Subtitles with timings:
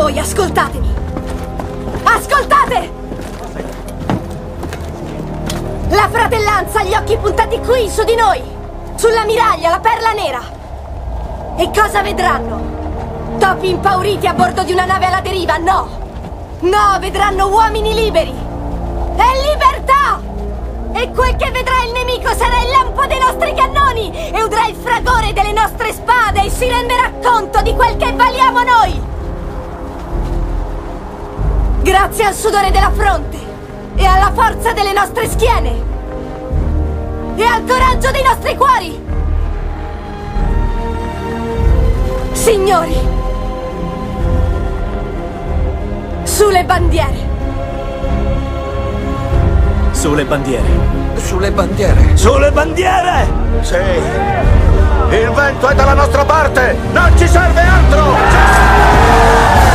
[0.00, 0.94] Voi ascoltatemi!
[2.04, 2.90] Ascoltate!
[5.90, 8.40] La fratellanza ha gli occhi puntati qui, su di noi!
[8.94, 10.40] Sulla miraglia, la perla nera!
[11.58, 13.36] E cosa vedranno?
[13.38, 15.58] Topi impauriti a bordo di una nave alla deriva?
[15.58, 15.88] No!
[16.60, 18.34] No, vedranno uomini liberi!
[19.16, 20.18] E libertà!
[20.92, 24.30] E quel che vedrà il nemico sarà il lampo dei nostri cannoni!
[24.32, 28.62] E udrà il fragore delle nostre spade e si renderà conto di quel che valiamo
[28.62, 29.09] noi!
[31.90, 33.36] Grazie al sudore della fronte
[33.96, 35.72] e alla forza delle nostre schiene
[37.34, 39.04] e al coraggio dei nostri cuori!
[42.30, 42.96] Signori,
[46.22, 47.28] sulle bandiere!
[49.90, 50.68] Sulle bandiere.
[51.16, 52.16] Sulle bandiere.
[52.16, 53.26] Sulle bandiere!
[53.62, 53.74] Sì.
[55.10, 56.76] Il vento è dalla nostra parte!
[56.92, 59.69] Non ci serve altro!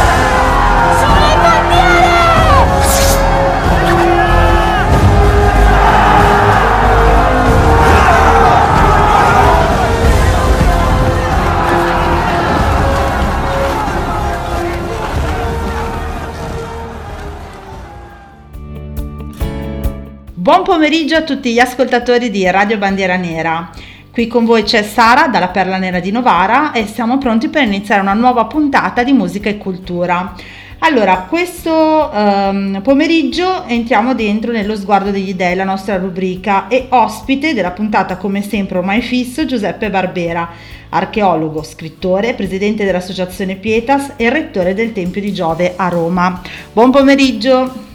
[20.45, 23.71] Buon pomeriggio a tutti gli ascoltatori di Radio Bandiera Nera.
[24.11, 28.01] Qui con voi c'è Sara dalla Perla Nera di Novara e siamo pronti per iniziare
[28.01, 30.35] una nuova puntata di musica e cultura.
[30.81, 37.55] Allora, questo um, pomeriggio entriamo dentro nello sguardo degli dei, la nostra rubrica, e ospite
[37.55, 40.47] della puntata, come sempre ormai fisso, Giuseppe Barbera,
[40.89, 46.39] archeologo, scrittore, presidente dell'associazione Pietas e rettore del Tempio di Giove a Roma.
[46.71, 47.93] Buon pomeriggio!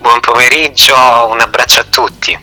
[0.00, 0.94] Buon pomeriggio,
[1.30, 2.38] un abbraccio a tutti.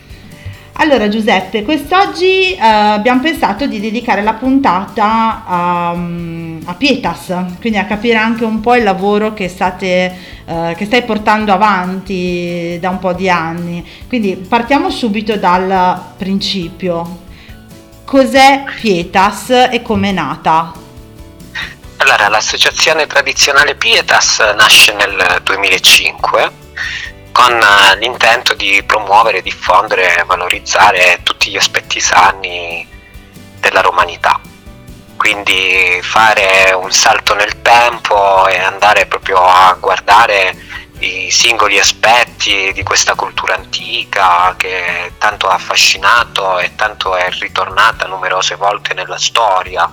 [0.73, 7.86] Allora Giuseppe, quest'oggi eh, abbiamo pensato di dedicare la puntata a, a, Pietas, quindi a
[7.86, 12.99] capire anche un po' il lavoro che, state, eh, che stai portando avanti da un
[12.99, 13.83] po' di anni.
[14.08, 17.21] Quindi partiamo subito dal principio.
[18.05, 20.73] Cos'è Pietas e come è nata?
[21.98, 26.65] Allora, l'associazione tradizionale Pietas nasce nel 2005
[27.37, 32.87] con eh, l'intento di promuovere, diffondere e valorizzare tutti gli aspetti sani
[33.59, 34.42] della romanità.
[35.15, 40.55] Quindi fare un salto nel tempo e andare proprio a guardare
[40.99, 48.08] i singoli aspetti di questa cultura antica che tanto ha affascinato e tanto è ritornata
[48.08, 49.87] numerose volte nella storia,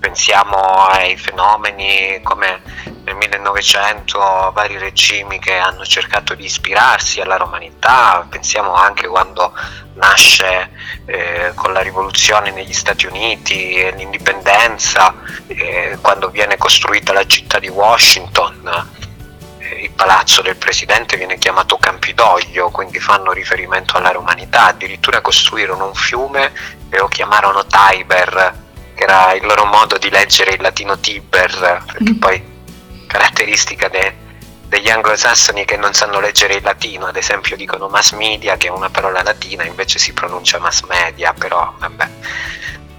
[0.00, 2.62] pensiamo ai fenomeni come
[3.04, 9.52] nel 1900 vari regimi che hanno cercato di ispirarsi alla romanità, pensiamo anche quando
[9.94, 10.70] nasce
[11.04, 15.14] eh, con la rivoluzione negli Stati Uniti e l'indipendenza,
[15.46, 18.88] eh, quando viene costruita la città di Washington,
[19.58, 25.86] eh, il palazzo del presidente viene chiamato Campidoglio, quindi fanno riferimento alla romanità, addirittura costruirono
[25.86, 26.52] un fiume
[26.88, 28.68] e lo chiamarono Tiber
[29.00, 32.18] che era il loro modo di leggere il latino Tiber, perché mm.
[32.18, 32.42] poi
[33.06, 34.14] caratteristica de,
[34.66, 38.70] degli anglosassoni che non sanno leggere il latino, ad esempio dicono mass media, che è
[38.70, 42.08] una parola latina, invece si pronuncia mass media, però vabbè,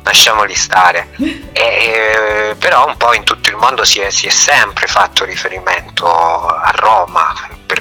[0.02, 1.10] lasciamoli stare.
[1.54, 6.08] E, però un po' in tutto il mondo si è, si è sempre fatto riferimento
[6.08, 7.32] a Roma,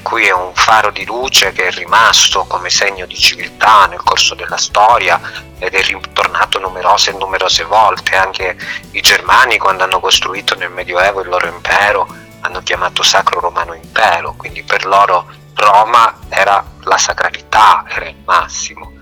[0.00, 4.02] per cui è un faro di luce che è rimasto come segno di civiltà nel
[4.02, 5.20] corso della storia
[5.58, 8.16] ed è ritornato numerose e numerose volte.
[8.16, 8.56] Anche
[8.92, 12.08] i germani quando hanno costruito nel Medioevo il loro impero
[12.40, 18.92] hanno chiamato Sacro Romano Impero, quindi per loro Roma era la sacralità, era il massimo.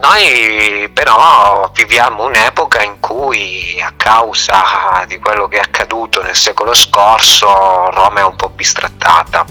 [0.00, 6.72] Noi però viviamo un'epoca in cui a causa di quello che è accaduto nel secolo
[6.72, 9.44] scorso Roma è un po' bistrattata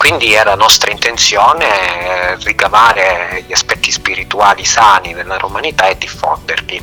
[0.00, 6.82] quindi era nostra intenzione ricavare gli aspetti spirituali sani della romanità e diffonderli.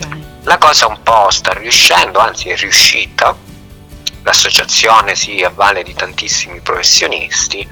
[0.00, 0.24] Okay.
[0.44, 3.36] La cosa un po' sta riuscendo, anzi è riuscita,
[4.22, 7.68] l'associazione si avvale di tantissimi professionisti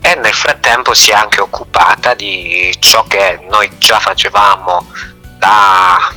[0.00, 4.92] e nel frattempo si è anche occupata di ciò che noi già facevamo
[5.38, 6.12] da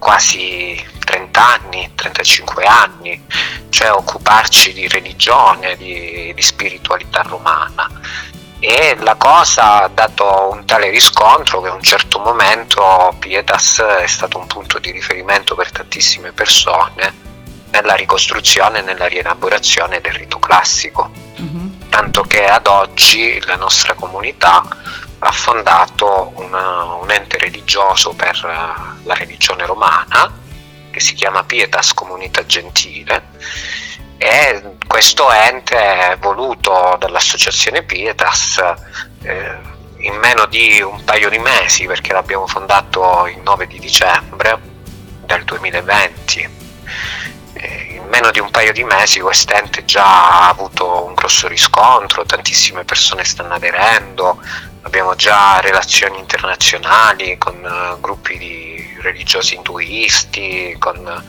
[0.00, 3.24] quasi 30 anni, 35 anni,
[3.68, 7.88] cioè occuparci di religione, di, di spiritualità romana.
[8.58, 14.06] E la cosa ha dato un tale riscontro che a un certo momento Pietas è
[14.06, 17.28] stato un punto di riferimento per tantissime persone
[17.70, 21.10] nella ricostruzione e nella rielaborazione del rito classico.
[21.40, 21.88] Mm-hmm.
[21.88, 24.62] Tanto che ad oggi la nostra comunità
[25.22, 30.32] ha fondato un ente religioso per la religione romana
[30.90, 33.28] che si chiama Pietas Comunità Gentile
[34.16, 38.62] e questo ente voluto dall'associazione Pietas
[39.22, 39.58] eh,
[39.98, 44.58] in meno di un paio di mesi perché l'abbiamo fondato il 9 di dicembre
[45.26, 46.58] del 2020
[48.00, 52.84] in meno di un paio di mesi quest'ente già ha avuto un grosso riscontro, tantissime
[52.84, 54.40] persone stanno aderendo,
[54.82, 61.24] abbiamo già relazioni internazionali con uh, gruppi di religiosi induisti, con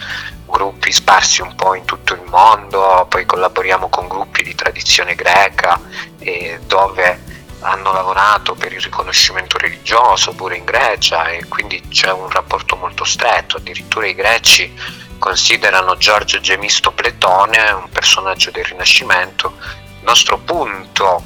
[0.46, 5.80] gruppi sparsi un po' in tutto il mondo, poi collaboriamo con gruppi di tradizione greca
[6.20, 7.30] eh, dove
[7.62, 13.04] hanno lavorato per il riconoscimento religioso pure in Grecia e quindi c'è un rapporto molto
[13.04, 14.74] stretto, addirittura i greci
[15.20, 19.54] considerano Giorgio Gemisto Pletone, un personaggio del Rinascimento,
[20.00, 21.24] il nostro punto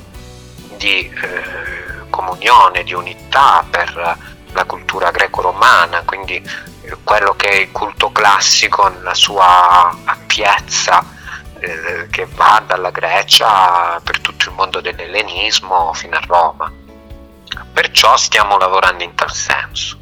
[0.75, 1.74] di eh,
[2.15, 4.17] comunione, di unità per
[4.53, 11.03] la cultura greco-romana, quindi eh, quello che è il culto classico nella sua appiezza
[11.59, 16.71] eh, che va dalla Grecia per tutto il mondo dell'ellenismo fino a Roma.
[17.73, 19.99] Perciò stiamo lavorando in tal senso.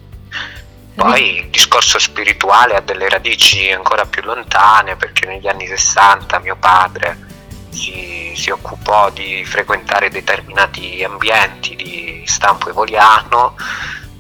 [0.96, 6.56] Poi il discorso spirituale ha delle radici ancora più lontane perché negli anni 60 mio
[6.56, 7.33] padre
[7.74, 13.56] si, si occupò di frequentare determinati ambienti di stampo evoliano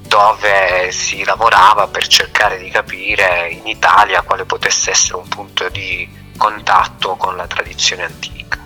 [0.01, 6.07] dove si lavorava per cercare di capire in Italia quale potesse essere un punto di
[6.37, 8.59] contatto con la tradizione antica.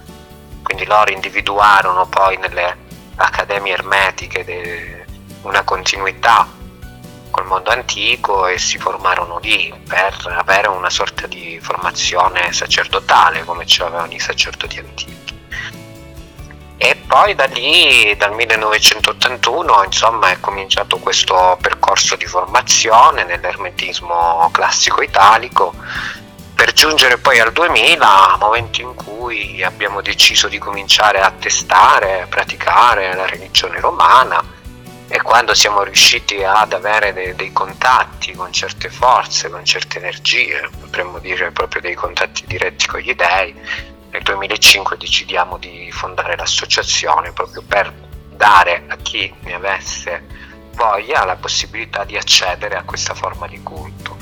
[0.63, 2.75] Quindi loro individuarono poi nelle
[3.15, 5.05] accademie ermetiche
[5.43, 6.56] una continuità
[7.37, 13.63] col mondo antico e si formarono lì per avere una sorta di formazione sacerdotale come
[13.67, 15.39] ce l'avevano i sacerdoti antichi.
[16.79, 25.03] E poi da lì, dal 1981, insomma, è cominciato questo percorso di formazione nell'ermetismo classico
[25.03, 25.75] italico,
[26.55, 32.27] per giungere poi al 2000, momento in cui abbiamo deciso di cominciare a testare, a
[32.27, 34.55] praticare la religione romana
[35.09, 40.69] e quando siamo riusciti ad avere dei, dei, contatti con certe forze, con certe energie,
[40.79, 43.55] potremmo dire proprio dei contatti diretti con gli dei,
[44.11, 47.93] nel 2005 decidiamo di fondare l'associazione proprio per
[48.29, 50.25] dare a chi ne avesse
[50.73, 54.17] voglia la possibilità di accedere a questa forma di culto.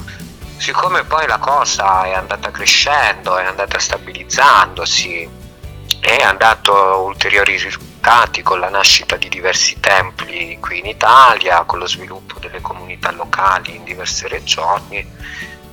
[0.58, 5.30] Siccome poi la cosa è andata crescendo, è andata stabilizzandosi,
[6.00, 7.58] è andato ulteriori
[8.06, 13.12] risultati con la nascita di diversi templi qui in Italia, con lo sviluppo delle comunità
[13.12, 15.04] locali in diverse regioni,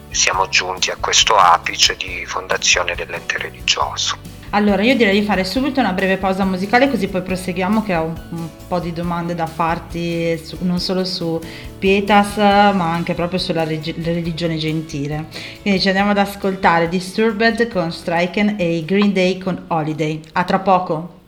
[0.09, 4.17] siamo giunti a questo apice di fondazione dell'ente religioso.
[4.51, 8.05] Allora, io direi di fare subito una breve pausa musicale così poi proseguiamo che ho
[8.05, 11.39] un, un po' di domande da farti su, non solo su
[11.79, 15.27] Pietas ma anche proprio sulla reg- religione gentile.
[15.61, 20.21] Quindi ci andiamo ad ascoltare Disturbed con Striken e Green Day con Holiday.
[20.33, 21.21] A tra poco!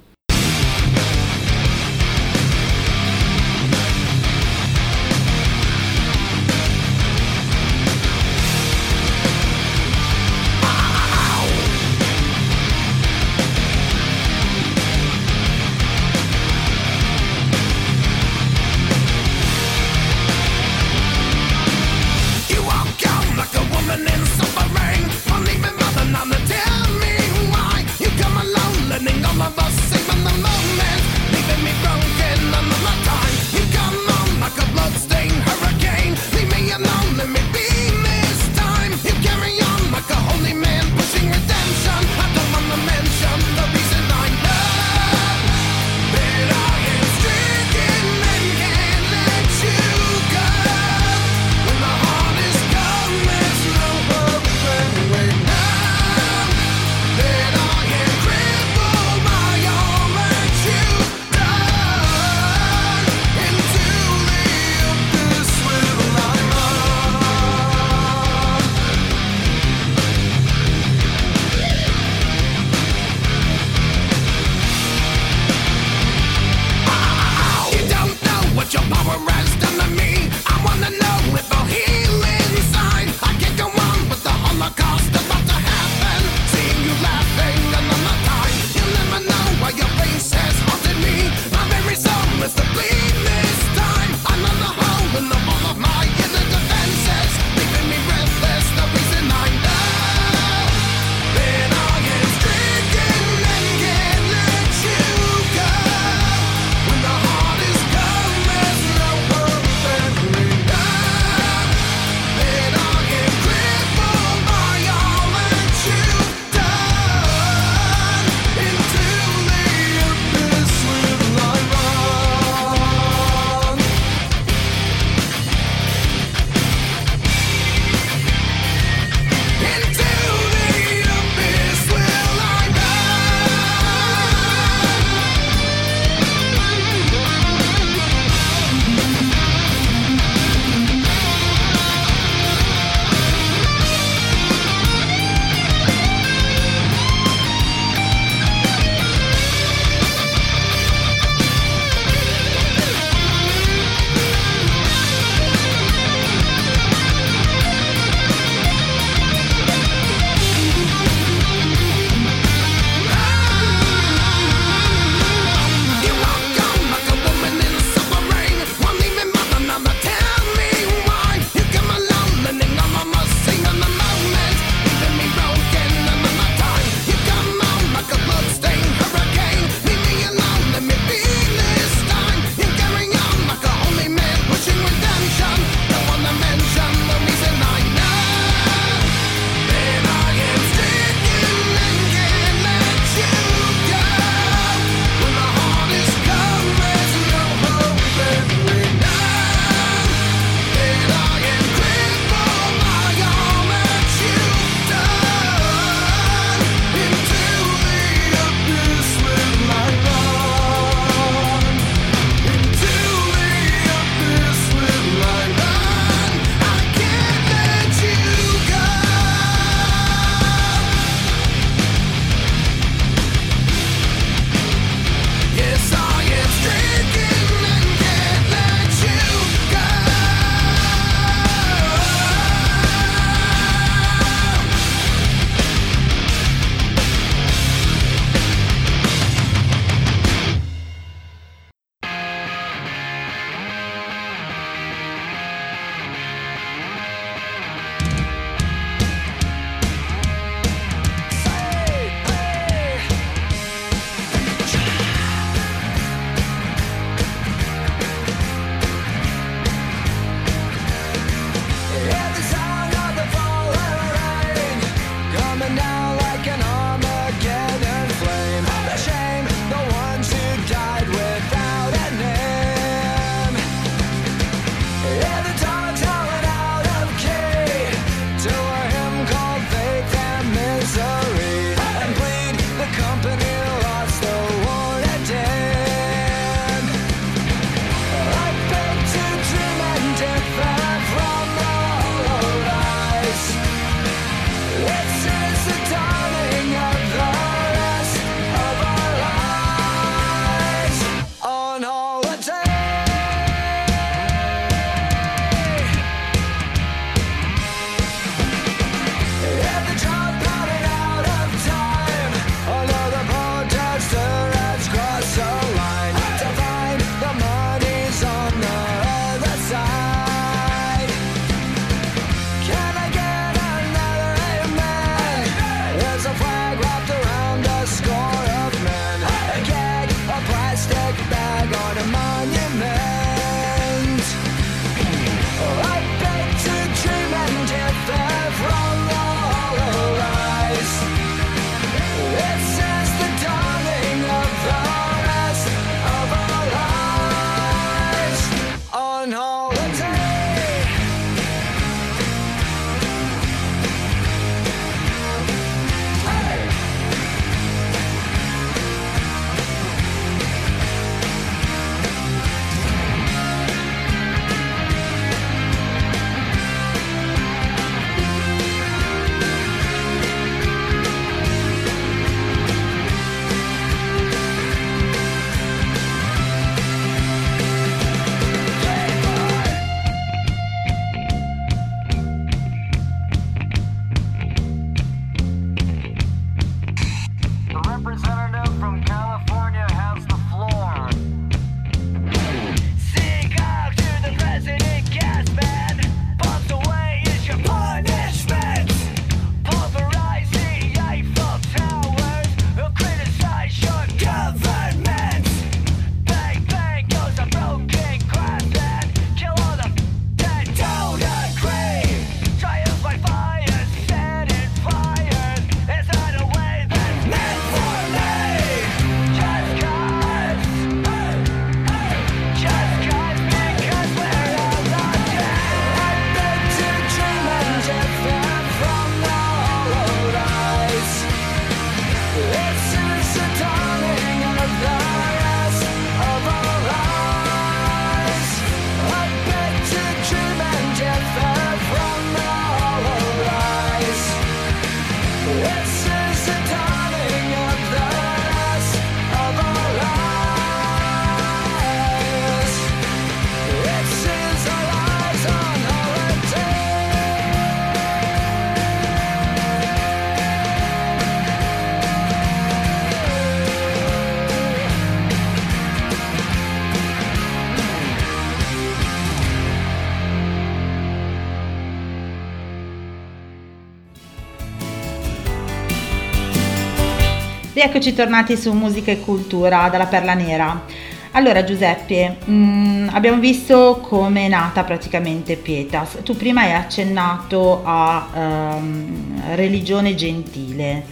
[477.85, 480.87] Rieccoci tornati su Musica e Cultura dalla Perla Nera.
[481.33, 486.21] Allora Giuseppe, mh, mm, abbiamo visto come è nata praticamente Pietas.
[486.23, 491.05] Tu prima hai accennato a um, religione gentile.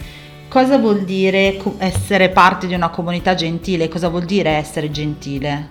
[0.47, 3.87] Cosa vuol dire essere parte di una comunità gentile?
[3.87, 5.69] Cosa vuol dire essere gentile?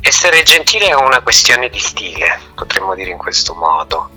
[0.00, 4.10] Essere gentile è una questione di stile, potremmo dire in questo modo.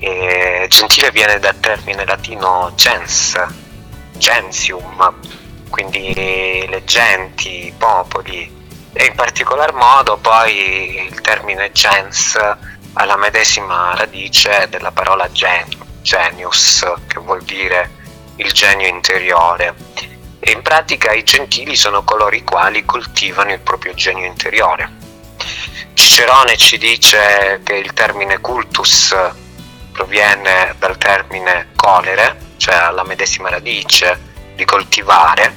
[0.00, 3.36] E gentile viene dal termine latino gens,
[4.16, 5.14] gentium,
[5.70, 8.60] quindi le genti, i popoli
[8.94, 15.66] e in particolar modo poi il termine gens ha la medesima radice della parola gen,
[16.02, 17.90] genius, che vuol dire
[18.36, 19.74] il genio interiore.
[20.38, 24.90] E in pratica i gentili sono coloro i quali coltivano il proprio genio interiore.
[25.94, 29.16] Cicerone ci dice che il termine cultus
[29.92, 34.16] proviene dal termine colere, cioè alla medesima radice
[34.54, 35.56] di coltivare,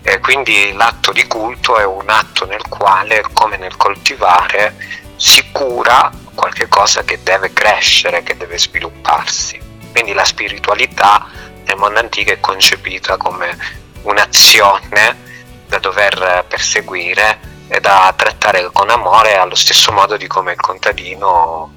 [0.00, 4.74] e quindi l'atto di culto è un atto nel quale, come nel coltivare,
[5.16, 9.60] si cura qualche cosa che deve crescere, che deve svilupparsi.
[9.92, 11.26] Quindi la spiritualità
[11.66, 13.54] nel mondo antico è concepita come
[14.02, 15.24] un'azione
[15.66, 17.38] da dover perseguire
[17.68, 21.70] e da trattare con amore allo stesso modo di come il contadino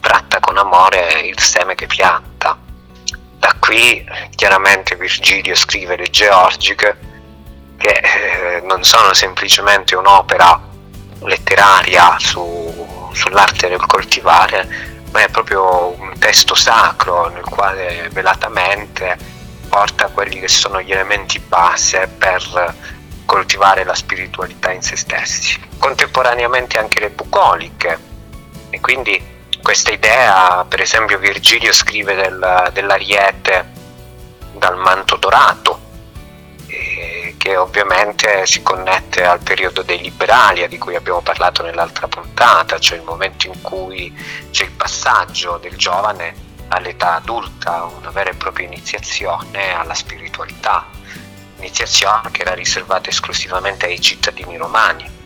[0.00, 2.27] tratta con amore il seme che pianta.
[3.38, 6.98] Da qui chiaramente Virgilio scrive le Georgiche
[7.76, 10.60] che eh, non sono semplicemente un'opera
[11.20, 14.68] letteraria su, sull'arte del coltivare,
[15.12, 19.16] ma è proprio un testo sacro nel quale velatamente
[19.68, 22.74] porta quelli che sono gli elementi base per
[23.24, 25.60] coltivare la spiritualità in se stessi.
[25.78, 27.98] Contemporaneamente anche le bucoliche
[28.70, 29.36] e quindi
[29.68, 33.70] questa idea, per esempio Virgilio scrive del, dell'ariete
[34.54, 35.78] dal manto dorato,
[36.68, 42.78] eh, che ovviamente si connette al periodo dei liberali, di cui abbiamo parlato nell'altra puntata,
[42.78, 44.10] cioè il momento in cui
[44.50, 46.34] c'è il passaggio del giovane
[46.68, 50.86] all'età adulta, una vera e propria iniziazione alla spiritualità,
[51.58, 55.17] iniziazione che era riservata esclusivamente ai cittadini romani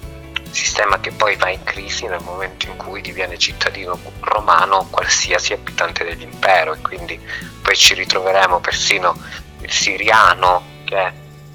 [0.55, 6.05] sistema che poi va in crisi nel momento in cui diviene cittadino romano qualsiasi abitante
[6.05, 7.21] dell'impero e quindi
[7.62, 9.17] poi ci ritroveremo persino
[9.61, 11.12] il siriano che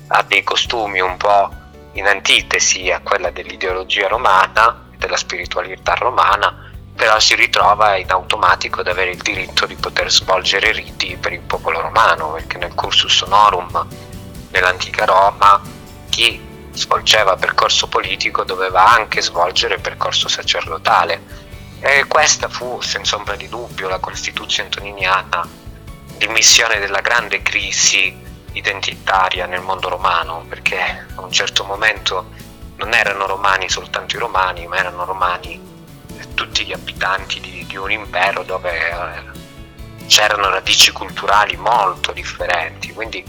[0.08, 1.50] ha dei costumi un po'
[1.94, 8.88] in antitesi a quella dell'ideologia romana, della spiritualità romana, però si ritrova in automatico ad
[8.88, 13.88] avere il diritto di poter svolgere riti per il popolo romano, perché nel cursus honorum
[14.52, 15.62] nell'antica Roma
[16.10, 16.47] chi
[16.78, 21.46] svolgeva percorso politico doveva anche svolgere percorso sacerdotale.
[21.80, 25.48] E questa fu senza ombra di dubbio la Costituzione antoniniana
[26.18, 28.16] di missione della grande crisi
[28.54, 32.32] identitaria nel mondo romano, perché a un certo momento
[32.78, 35.76] non erano romani soltanto i romani, ma erano romani
[36.34, 42.94] tutti gli abitanti di, di un impero dove eh, c'erano radici culturali molto differenti.
[42.94, 43.24] Quindi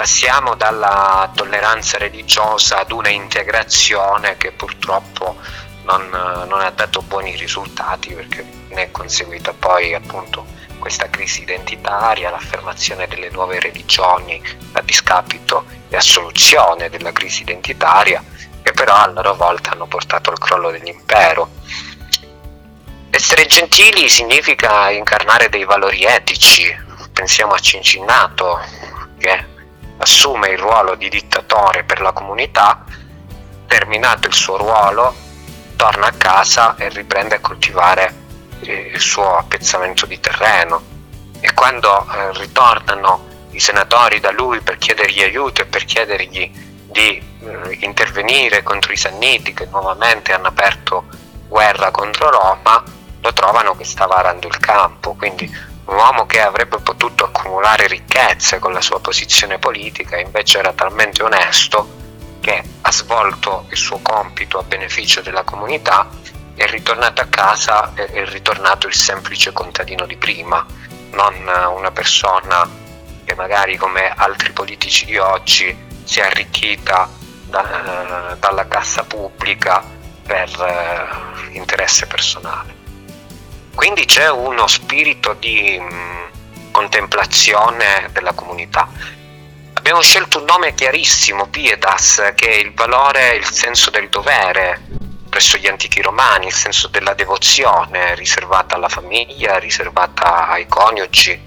[0.00, 5.36] passiamo dalla tolleranza religiosa ad una integrazione che purtroppo
[5.82, 10.46] non, non ha dato buoni risultati perché ne è conseguita poi appunto
[10.78, 18.24] questa crisi identitaria, l'affermazione delle nuove religioni a discapito e a soluzione della crisi identitaria,
[18.62, 21.50] che però a loro volta hanno portato al crollo dell'impero.
[23.10, 26.74] Essere gentili significa incarnare dei valori etici,
[27.12, 28.60] pensiamo a Cincinnato,
[29.18, 29.49] che
[30.00, 32.84] assume il ruolo di dittatore per la comunità,
[33.66, 35.14] terminato il suo ruolo,
[35.76, 38.14] torna a casa e riprende a coltivare
[38.60, 40.82] eh, il suo appezzamento di terreno.
[41.40, 46.50] E quando eh, ritornano i senatori da lui per chiedergli aiuto e per chiedergli
[46.84, 51.04] di eh, intervenire contro i Sanniti che nuovamente hanno aperto
[51.48, 52.82] guerra contro Roma,
[53.20, 55.50] lo trovano che stava arando il campo, quindi
[55.90, 61.22] un uomo che avrebbe potuto accumulare ricchezze con la sua posizione politica, invece era talmente
[61.22, 61.98] onesto
[62.40, 66.08] che ha svolto il suo compito a beneficio della comunità,
[66.54, 70.64] è ritornato a casa è ritornato il semplice contadino di prima
[71.12, 71.34] non
[71.74, 72.68] una persona
[73.24, 77.08] che magari come altri politici di oggi si è arricchita
[77.46, 79.82] da, dalla cassa pubblica
[80.22, 82.79] per eh, interesse personale.
[83.74, 88.88] Quindi c'è uno spirito di mh, mm, contemplazione della comunità.
[89.74, 95.56] Abbiamo scelto un nome chiarissimo, Pietas, che è il valore, il senso del dovere presso
[95.56, 101.40] gli antichi romani, il senso della devozione riservata alla famiglia, riservata ai coniugi,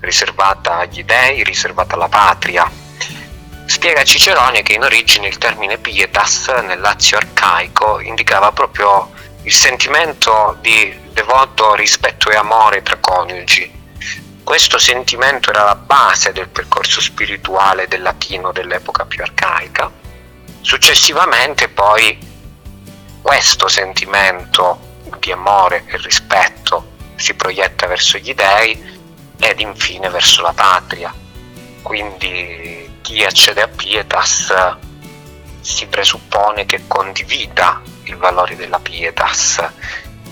[0.00, 2.68] riservata agli dei, riservata alla patria.
[3.66, 9.12] Spiega Cicerone che in origine il termine pietas nel Lazio arcaico indicava proprio
[9.46, 13.70] il sentimento di devoto rispetto e amore tra coniugi.
[14.42, 19.88] Questo sentimento era la base del percorso spirituale del latino dell'epoca più arcaica.
[20.62, 22.18] Successivamente poi
[23.22, 24.80] questo sentimento
[25.20, 28.98] di amore e rispetto si proietta verso gli dei
[29.38, 31.14] ed infine verso la patria.
[31.82, 34.52] Quindi chi accede a Pietas
[35.60, 39.64] si presuppone che condivida i valori della Pietas.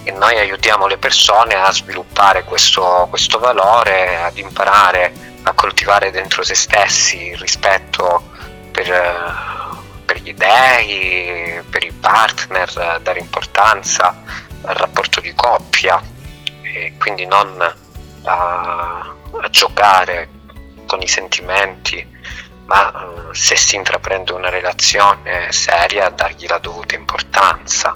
[0.02, 6.42] E noi aiutiamo le persone a sviluppare questo, questo valore, ad imparare a coltivare dentro
[6.42, 8.30] se stessi il rispetto
[8.70, 8.86] per,
[10.04, 14.22] per gli dei, per i partner, dare importanza
[14.62, 16.02] al rapporto di coppia.
[16.62, 17.60] E quindi non
[18.24, 20.28] a, a giocare
[20.86, 22.13] con i sentimenti,
[22.66, 27.92] ma eh, se si intraprende una relazione seria dargli la dovuta importanza.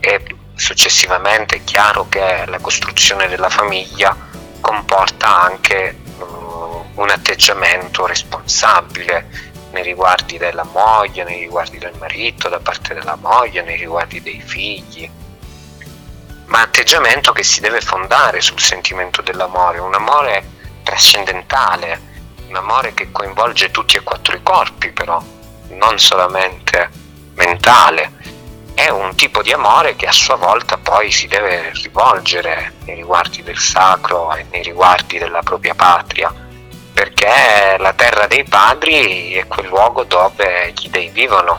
[0.00, 4.16] E successivamente è chiaro che la costruzione della famiglia
[4.60, 12.60] comporta anche uh, un atteggiamento responsabile nei riguardi della moglie, nei riguardi del marito, da
[12.60, 15.08] parte della moglie, nei riguardi dei figli.
[16.46, 20.44] Ma atteggiamento che si deve fondare sul sentimento dell'amore, un amore
[20.82, 22.10] trascendentale,
[22.52, 25.20] un amore che coinvolge tutti e quattro i corpi però,
[25.70, 26.90] non solamente
[27.34, 28.12] mentale.
[28.74, 33.42] È un tipo di amore che a sua volta poi si deve rivolgere nei riguardi
[33.42, 36.32] del sacro e nei riguardi della propria patria,
[36.92, 41.58] perché la terra dei padri è quel luogo dove gli dei vivono.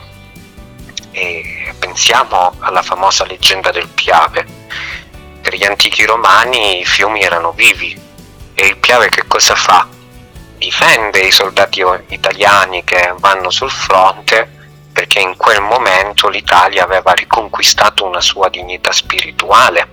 [1.10, 4.46] E pensiamo alla famosa leggenda del Piave,
[5.42, 8.00] per gli antichi romani i fiumi erano vivi
[8.54, 9.88] e il Piave che cosa fa?
[10.64, 14.50] Difende i soldati italiani che vanno sul fronte
[14.94, 19.86] perché in quel momento l'Italia aveva riconquistato una sua dignità spirituale,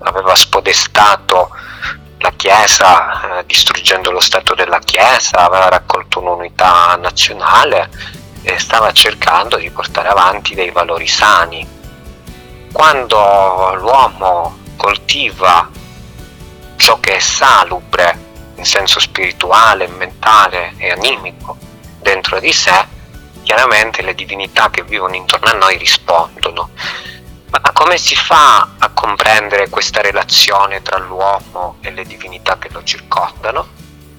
[0.00, 1.48] aveva spodestato
[2.18, 7.88] la Chiesa eh, distruggendo lo Stato della Chiesa, aveva raccolto un'unità nazionale
[8.42, 11.64] e stava cercando di portare avanti dei valori sani.
[12.72, 15.70] Quando l'uomo coltiva
[16.78, 18.23] ciò che è salubre
[18.56, 21.56] in senso spirituale, mentale e animico
[22.00, 22.86] dentro di sé,
[23.42, 26.70] chiaramente le divinità che vivono intorno a noi rispondono.
[27.50, 32.82] Ma come si fa a comprendere questa relazione tra l'uomo e le divinità che lo
[32.82, 33.68] circondano?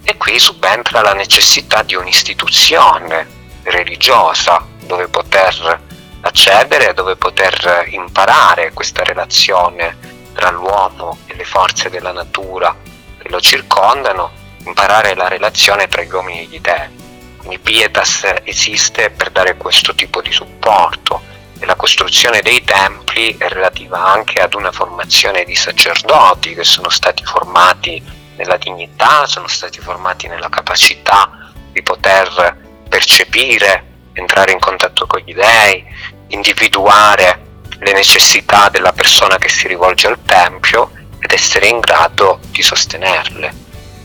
[0.04, 3.28] E qui subentra la necessità di un'istituzione
[3.64, 5.82] religiosa dove poter
[6.22, 12.94] accedere, dove poter imparare questa relazione tra l'uomo e le forze della natura
[13.30, 14.32] lo circondano,
[14.66, 16.90] imparare la relazione tra gli uomini e gli dei.
[17.38, 21.22] Quindi Pietas esiste per dare questo tipo di supporto
[21.60, 26.90] e la costruzione dei templi è relativa anche ad una formazione di sacerdoti che sono
[26.90, 28.02] stati formati
[28.36, 32.58] nella dignità, sono stati formati nella capacità di poter
[32.90, 35.84] percepire, entrare in contatto con gli dei,
[36.28, 37.44] individuare
[37.80, 40.92] le necessità della persona che si rivolge al Tempio
[41.26, 43.52] ed essere in grado di sostenerle.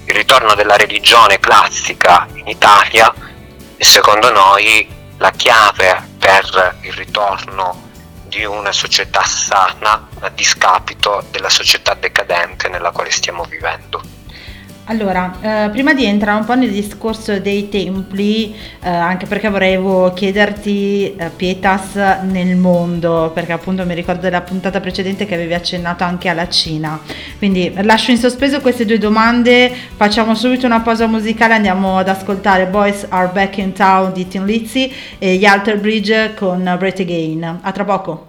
[0.06, 3.12] Il ritorno della religione classica in Italia
[3.76, 7.88] è secondo noi la chiave per il ritorno
[8.24, 14.00] di una società sana a discapito della società decadente nella quale stiamo vivendo.
[14.90, 20.12] Allora, eh, prima di entrare un po' nel discorso dei templi, eh, anche perché volevo
[20.12, 26.02] chiederti eh, Pietas nel mondo, perché appunto mi ricordo della puntata precedente che avevi accennato
[26.02, 26.98] anche alla Cina.
[27.38, 32.66] Quindi lascio in sospeso queste due domande, facciamo subito una pausa musicale, andiamo ad ascoltare
[32.66, 37.60] Boys Are Back in Town di Tim Lizzy e gli Alter Bridge con Breath Again.
[37.62, 38.26] A tra poco.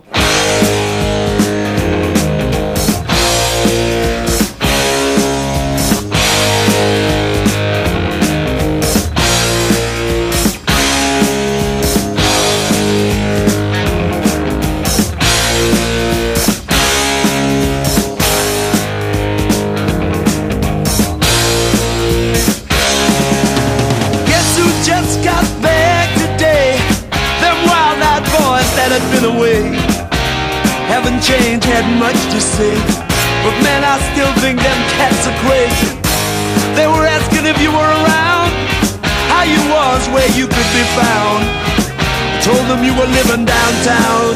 [40.97, 41.43] found.
[41.45, 44.33] I told them you were living downtown,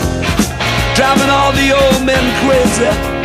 [0.96, 3.25] driving all the old men crazy.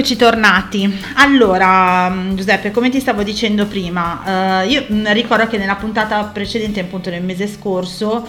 [0.00, 1.00] Rieccoci tornati.
[1.16, 6.80] Allora, Giuseppe, come ti stavo dicendo prima, eh, io mm, ricordo che nella puntata precedente,
[6.80, 8.26] appunto nel mese scorso,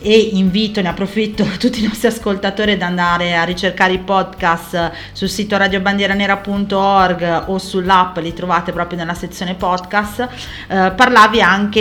[0.00, 5.28] e invito, ne approfitto tutti i nostri ascoltatori ad andare a ricercare i podcast sul
[5.28, 10.20] sito radiobandieranera.org o sull'app, li trovate proprio nella sezione podcast,
[10.68, 11.80] eh, parlavi anche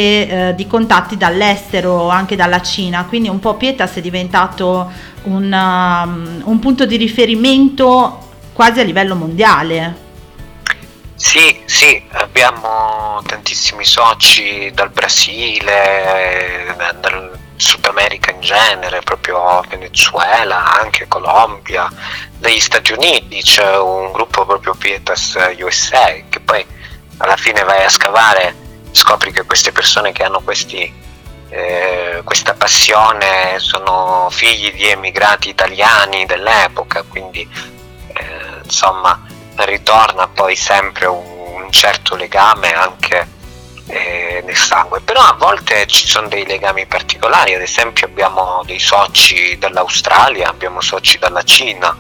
[0.50, 4.92] eh, di contatti dall'estero, anche dalla Cina, quindi un po' Pietas è diventato
[5.24, 8.28] un, um, un punto di riferimento
[8.60, 9.96] quasi a livello mondiale.
[11.16, 20.74] Sì, sì, abbiamo tantissimi soci dal Brasile, da- dal Sud America in genere, proprio Venezuela,
[20.78, 21.90] anche Colombia,
[22.38, 26.66] dagli Stati Uniti c'è un gruppo proprio Pietas USA che poi
[27.20, 28.54] alla fine vai a scavare
[28.92, 30.94] scopri che queste persone che hanno questi,
[31.48, 37.48] eh, questa passione sono figli di emigrati italiani dell'epoca, quindi
[38.20, 39.20] eh, insomma
[39.66, 43.28] ritorna poi sempre un, certo legame anche
[43.88, 45.02] eh, nel sangue.
[45.02, 50.82] Però a volte ci sono dei legami particolari ad esempio abbiamo dei soci dall'Australia abbiamo
[50.82, 51.96] soci dalla Cina.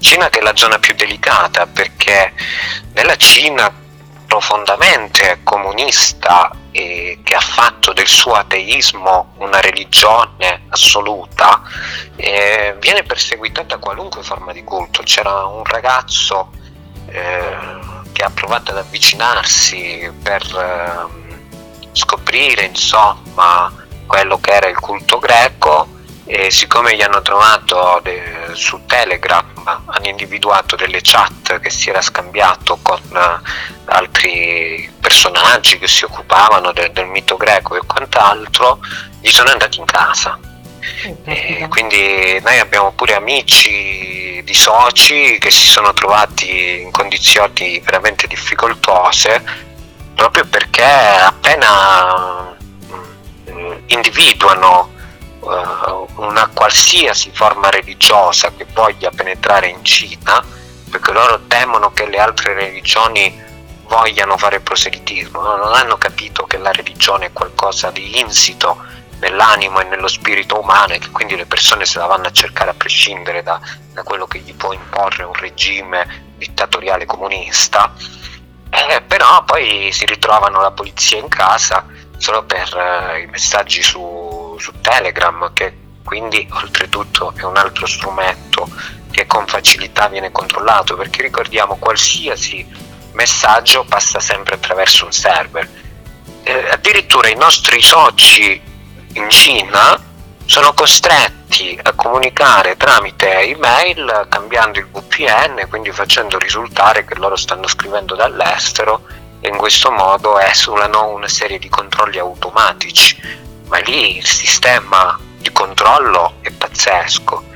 [0.00, 2.32] Cina che è la zona più delicata perché
[2.94, 3.72] nella Cina
[4.34, 11.62] profondamente comunista e che ha fatto del suo ateismo una religione assoluta,
[12.16, 15.04] eh, viene perseguitata qualunque forma di culto.
[15.04, 16.50] C'era un ragazzo
[17.06, 17.56] eh,
[18.10, 21.38] che ha provato ad avvicinarsi per ehm,
[21.92, 23.72] scoprire insomma
[24.04, 25.86] quello che era il culto greco
[26.26, 32.00] e siccome gli hanno trovato de- su Telegram hanno individuato delle chat che si era
[32.00, 33.40] scambiato con eh,
[33.86, 38.78] altri personaggi che si occupavano de- del mito greco e quant'altro
[39.20, 40.38] gli sono andati in casa.
[41.24, 48.26] E quindi noi abbiamo pure amici di soci che si sono trovati in condizioni veramente
[48.26, 49.72] difficoltose
[50.14, 52.54] proprio perché appena
[53.50, 54.93] mm, individuano
[55.50, 60.42] eh, una qualsiasi forma religiosa che voglia penetrare in Cina,
[60.90, 63.42] perché loro temono che le altre religioni
[63.86, 65.56] vogliano fare proselitismo, no?
[65.56, 68.82] non hanno capito che la religione è qualcosa di insito
[69.20, 72.70] nell'animo e nello spirito umano e che quindi le persone se la vanno a cercare
[72.70, 73.60] a prescindere da,
[73.92, 77.94] da quello che gli può imporre un regime dittatoriale comunista,
[78.70, 81.86] eh, però poi si ritrovano la polizia in casa
[82.18, 84.00] solo per eh, i messaggi su,
[84.58, 88.68] su Telegram, che quindi oltretutto è un altro strumento
[89.10, 92.66] che con facilità viene controllato, perché ricordiamo qualsiasi
[93.12, 95.68] messaggio passa sempre attraverso un server.
[96.42, 98.60] Eh, addirittura i nostri soci
[99.14, 100.12] in Cina
[100.46, 107.66] sono costretti a comunicare tramite email cambiando il VPN, quindi facendo risultare che loro stanno
[107.66, 109.06] scrivendo dall'estero
[109.40, 113.42] e in questo modo esulano una serie di controlli automatici.
[113.68, 117.52] Ma lì il sistema di controllo è pazzesco.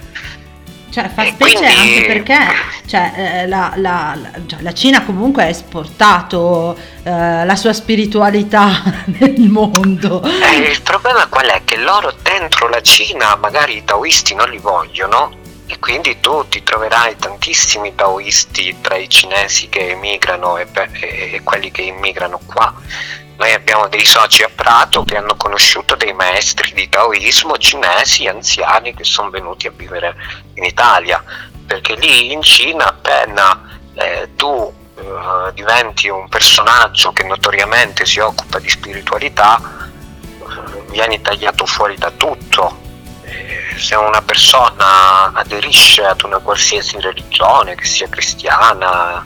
[0.91, 2.39] Cioè, fa E specie quindi- anche perché
[2.87, 8.83] cioè, eh, la, la- la- cioè, la Cina comunque ha esportato eh, la sua spiritualità
[9.19, 10.23] nel mondo.
[10.23, 11.61] Eh, il problema qual è?
[11.65, 15.31] Che loro dentro la Cina magari i taoisti non li vogliono
[15.67, 21.41] e quindi tu ti troverai tantissimi taoisti tra i cinesi che emigrano e, e- e
[21.45, 22.75] quelli che immigrano qua.
[23.39, 28.93] Noi abbiamo dei soci a Prato che hanno conosciuto dei maestri di taoismo cinesi anziani
[28.95, 30.17] che sono venuti a vivere
[30.55, 31.23] in Italia,
[31.65, 38.59] perché lì in Cina appena eh, tu eh, diventi un personaggio che notoriamente si occupa
[38.59, 39.89] di spiritualità,
[40.41, 42.77] eh, vieni tagliato fuori da tutto.
[43.23, 49.25] Eh, Se una persona aderisce ad una qualsiasi religione, che sia cristiana,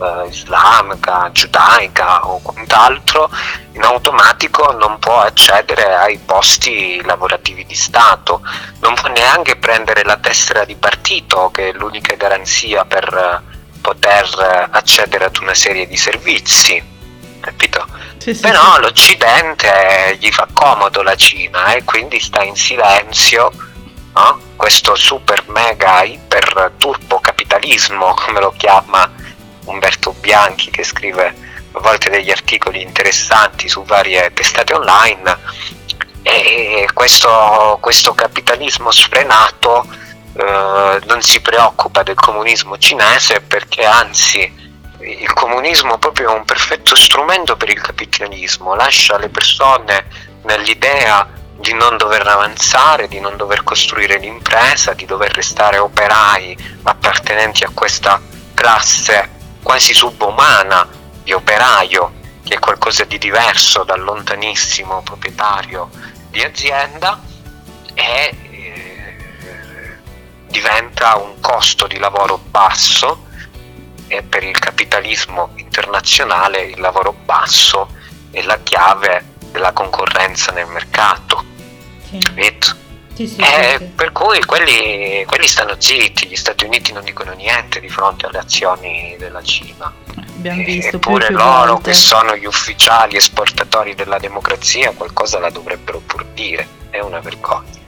[0.00, 3.30] eh, islamica, giudaica o quant'altro,
[3.72, 8.42] in automatico non può accedere ai posti lavorativi di Stato,
[8.80, 14.24] non può neanche prendere la tessera di partito, che è l'unica garanzia per eh, poter
[14.38, 16.82] eh, accedere ad una serie di servizi,
[17.40, 17.86] capito?
[18.18, 23.50] Sì, sì, Però l'Occidente gli fa comodo la Cina e quindi sta in silenzio
[24.14, 24.40] no?
[24.56, 29.22] questo super mega iper turbo capitalismo, come lo chiama
[29.64, 31.34] Umberto Bianchi che scrive
[31.72, 35.38] a volte degli articoli interessanti su varie testate online
[36.22, 39.86] e questo, questo capitalismo sfrenato
[40.36, 44.62] eh, non si preoccupa del comunismo cinese perché anzi
[45.00, 50.06] il comunismo proprio è un perfetto strumento per il capitalismo, lascia le persone
[50.44, 57.64] nell'idea di non dover avanzare, di non dover costruire l'impresa, di dover restare operai appartenenti
[57.64, 58.20] a questa
[58.54, 60.86] classe quasi subumana
[61.24, 62.12] di operaio,
[62.44, 65.88] che è qualcosa di diverso dal lontanissimo proprietario
[66.28, 67.18] di azienda
[67.94, 69.98] e eh,
[70.48, 73.26] diventa un costo di lavoro basso
[74.06, 77.88] e per il capitalismo internazionale il lavoro basso
[78.30, 81.42] è la chiave della concorrenza nel mercato.
[82.10, 82.18] Sì?
[83.14, 83.84] Sì, sì, Eh, sì.
[83.94, 88.38] Per cui quelli, quelli stanno zitti, gli Stati Uniti non dicono niente di fronte alle
[88.38, 89.92] azioni della Cina.
[90.36, 91.90] Abbiamo visto più e Eppure loro volte.
[91.90, 97.82] che sono gli ufficiali esportatori della democrazia qualcosa la dovrebbero pur dire, è una vergogna.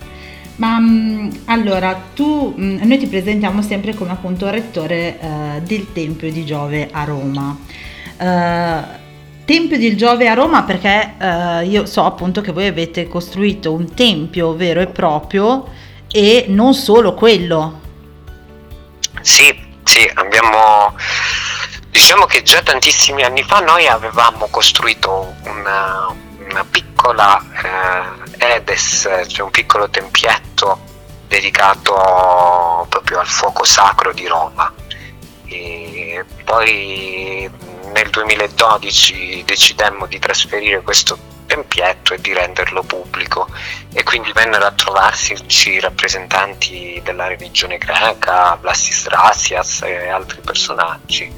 [0.57, 6.33] Ma mh, allora, tu, mh, noi ti presentiamo sempre come appunto rettore eh, del Tempio
[6.33, 7.55] di Giove a Roma.
[8.19, 8.96] Eh,
[9.47, 13.95] Tempio di Giove a Roma perché eh, io so appunto che voi avete costruito un
[13.95, 15.69] tempio vero e proprio
[16.11, 17.81] e non solo quello.
[19.21, 20.97] Sì, sì, abbiamo...
[21.91, 26.13] Diciamo che già tantissimi anni fa noi avevamo costruito una,
[26.51, 27.41] una piccola
[28.39, 30.81] eh, Edes, cioè un piccolo tempietto
[31.29, 34.73] dedicato proprio al fuoco sacro di Roma.
[35.47, 37.49] E poi
[37.93, 43.49] nel 2012 decidemmo di trasferire questo tempietto e di renderlo pubblico
[43.93, 51.33] e quindi vennero a trovarsi rappresentanti della religione greca, Vlasis Rassias e altri personaggi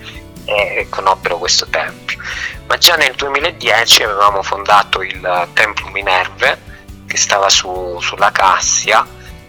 [0.45, 2.19] e conobbero questo tempio.
[2.67, 6.67] Ma già nel 2010 avevamo fondato il Tempio Minerve
[7.07, 9.07] che stava su- sulla Cassia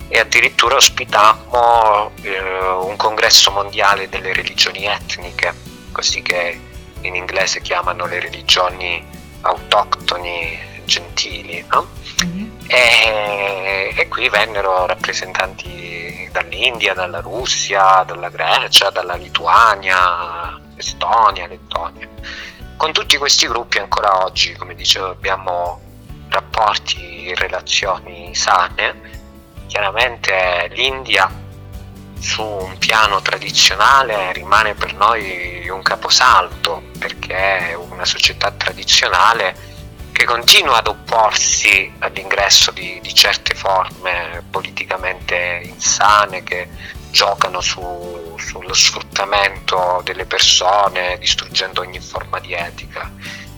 [0.07, 2.39] e addirittura ospitammo eh,
[2.81, 5.53] un congresso mondiale delle religioni etniche,
[5.91, 6.59] così che
[7.01, 9.03] in inglese chiamano le religioni
[9.41, 11.87] autoctoni gentili, no?
[12.67, 22.07] E, e qui vennero rappresentanti dall'India, dalla Russia, dalla Grecia, dalla Lituania, Estonia, Lettonia.
[22.75, 25.81] Con tutti questi gruppi ancora oggi, come dicevo, abbiamo
[26.29, 29.17] rapporti relazioni sane.
[29.67, 31.29] Chiaramente l'India
[32.19, 39.67] su un piano tradizionale rimane per noi un caposalto perché è una società tradizionale
[40.11, 46.67] che continua ad opporsi all'ingresso di, di certe forme politicamente insane che
[47.09, 53.11] giocano su- sullo sfruttamento delle persone, distruggendo ogni forma di etica.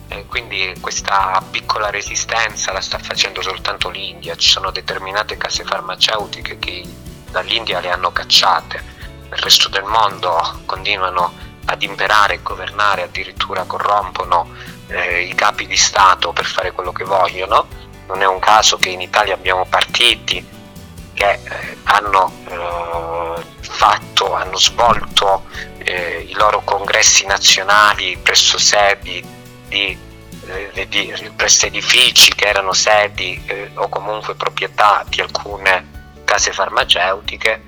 [0.08, 6.60] Eh, quindi questa piccola resistenza la sta facendo soltanto l'India, ci sono determinate case farmaceutiche
[6.60, 6.84] che
[7.32, 8.92] dall'India le hanno cacciate
[9.32, 11.34] nel resto del mondo continuano
[11.66, 14.50] ad imperare e governare, addirittura corrompono
[14.88, 17.66] eh, i capi di Stato per fare quello che vogliono.
[18.08, 20.46] Non è un caso che in Italia abbiamo partiti
[21.14, 25.46] che eh, hanno eh, fatto, hanno svolto
[25.78, 29.24] eh, i loro congressi nazionali presso sedi
[29.70, 29.98] di,
[30.48, 36.00] eh, presso edifici che erano sedi eh, o comunque proprietà di alcune
[36.32, 37.62] case farmaceutiche.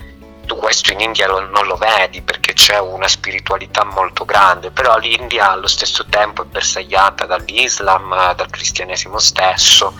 [0.45, 4.97] Tu questo in India lo- non lo vedi perché c'è una spiritualità molto grande, però
[4.97, 9.93] l'India allo stesso tempo è bersagliata dall'Islam, dal cristianesimo stesso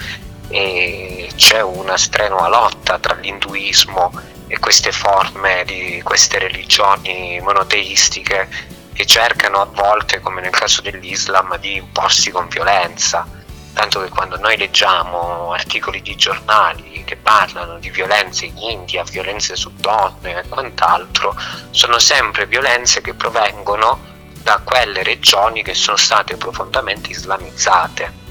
[0.50, 4.12] e c'è una strenua lotta tra l'induismo
[4.48, 8.48] e queste forme di queste religioni monoteistiche
[8.94, 13.26] che cercano a volte, come nel caso dell'Islam, di imporsi con violenza.
[13.74, 19.56] Tanto che quando noi leggiamo articoli di giornali che parlano di violenze in India, violenze
[19.56, 21.36] su donne e quant'altro,
[21.72, 24.12] sono sempre violenze che provengono
[24.42, 28.22] da quelle regioni che sono state profondamente islamizzate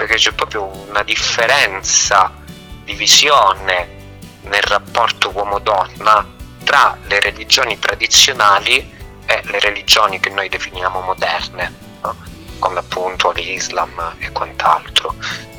[0.00, 2.32] perché c'è proprio una differenza
[2.84, 3.98] di visione
[4.44, 6.26] nel rapporto uomo-donna
[6.64, 8.78] tra le religioni tradizionali
[9.26, 12.16] e le religioni che noi definiamo moderne, no?
[12.60, 15.16] Come appunto l'Islam e quant'altro,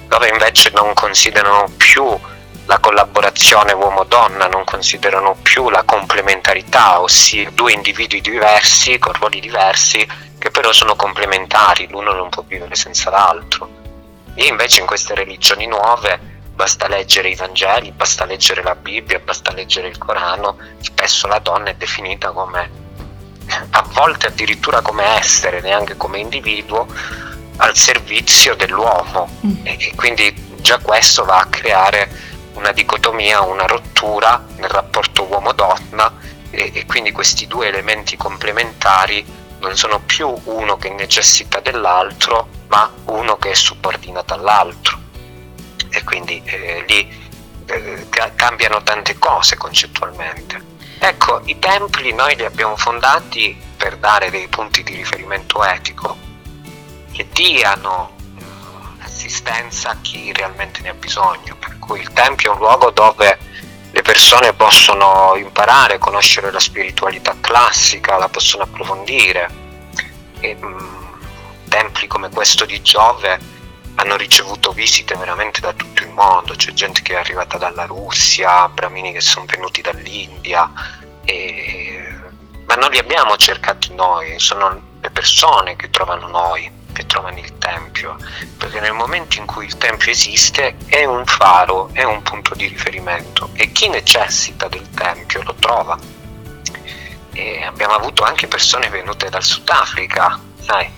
[0.07, 2.17] dove invece non considerano più
[2.65, 10.07] la collaborazione uomo-donna, non considerano più la complementarità, ossia due individui diversi con ruoli diversi
[10.37, 13.69] che però sono complementari, l'uno non può vivere senza l'altro.
[14.33, 19.51] E invece in queste religioni nuove basta leggere i Vangeli, basta leggere la Bibbia, basta
[19.51, 22.69] leggere il Corano, spesso la donna è definita come,
[23.71, 26.87] a volte addirittura come essere, neanche come individuo,
[27.57, 29.29] al servizio dell'uomo.
[29.63, 32.09] E, e quindi già questo va a creare
[32.53, 36.13] una dicotomia, una rottura nel rapporto uomo-donna
[36.49, 39.25] e, e quindi questi due elementi complementari
[39.59, 44.99] non sono più uno che necessita dell'altro, ma uno che è subordinato all'altro.
[45.89, 47.29] E quindi eh, lì
[47.67, 50.69] eh, ca- cambiano tante cose concettualmente.
[51.03, 56.15] Ecco, i templi noi li abbiamo fondati per dare dei punti di riferimento etico
[57.11, 58.43] che diano eh,
[58.99, 61.55] assistenza a chi realmente ne ha bisogno.
[61.55, 63.39] Per cui il tempio è un luogo dove
[63.89, 69.49] le persone possono imparare, conoscere la spiritualità classica, la possono approfondire.
[70.39, 71.17] E, mh,
[71.67, 73.39] templi come questo di Giove
[73.95, 78.67] hanno ricevuto visite veramente da tutto il mondo, c'è gente che è arrivata dalla Russia,
[78.69, 80.71] bramini che sono venuti dall'India,
[81.23, 82.19] e-
[82.65, 87.57] ma non li abbiamo cercati noi, sono le persone che trovano noi, che trovano il
[87.57, 88.15] Tempio,
[88.57, 92.67] perché nel momento in cui il Tempio esiste è un faro, è un punto di
[92.67, 95.97] riferimento e chi necessita del Tempio lo trova.
[97.33, 100.89] E abbiamo avuto anche persone venute dal Sudafrica, sai,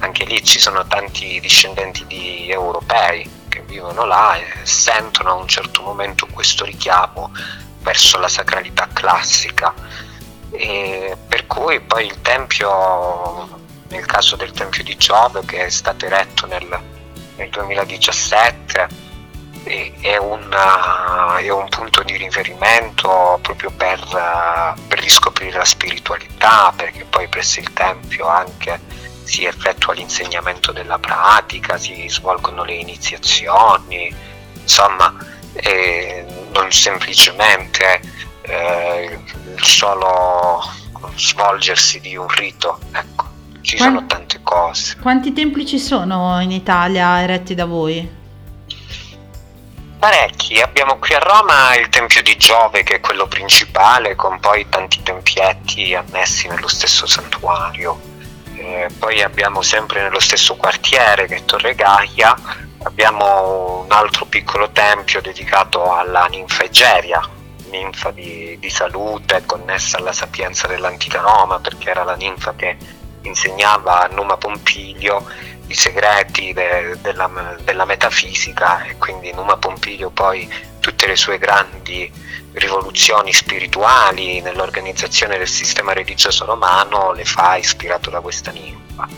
[0.00, 5.48] anche lì ci sono tanti discendenti di europei che vivono là e sentono a un
[5.48, 7.30] certo momento questo richiamo
[7.80, 9.72] verso la sacralità classica.
[10.50, 16.06] E per cui poi il tempio, nel caso del tempio di Giove che è stato
[16.06, 16.66] eretto nel,
[17.36, 19.02] nel 2017,
[19.64, 20.50] è, un,
[21.38, 24.00] è un punto di riferimento proprio per,
[24.86, 28.78] per riscoprire la spiritualità, perché poi presso il tempio anche
[29.24, 34.14] si effettua l'insegnamento della pratica, si svolgono le iniziazioni,
[34.60, 35.14] insomma,
[35.54, 38.00] eh, non semplicemente
[38.42, 39.18] eh,
[39.56, 40.62] il solo
[41.16, 43.26] svolgersi di un rito, ecco,
[43.62, 44.96] ci Quan- sono tante cose.
[45.00, 48.22] Quanti templi ci sono in Italia eretti da voi?
[49.98, 54.68] Parecchi, abbiamo qui a Roma il Tempio di Giove che è quello principale con poi
[54.68, 58.12] tanti tempietti annessi nello stesso santuario.
[58.64, 62.34] Eh, poi abbiamo sempre nello stesso quartiere che è Torre Gaia,
[62.82, 67.20] abbiamo un altro piccolo tempio dedicato alla ninfa Egeria,
[67.68, 72.78] ninfa di, di salute connessa alla sapienza dell'antica Roma perché era la ninfa che
[73.20, 75.26] insegnava a Numa Pompilio
[75.66, 82.10] i segreti de- della, della metafisica e quindi Numa Pompilio poi tutte le sue grandi
[82.52, 89.08] rivoluzioni spirituali nell'organizzazione del sistema religioso romano le fa ispirato da questa ninfa.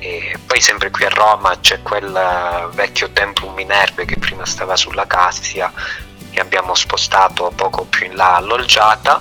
[0.00, 4.76] E poi sempre qui a Roma c'è quel eh, vecchio tempio Minerve che prima stava
[4.76, 5.72] sulla Cassia
[6.30, 9.20] che abbiamo spostato poco più in là all'Olgiata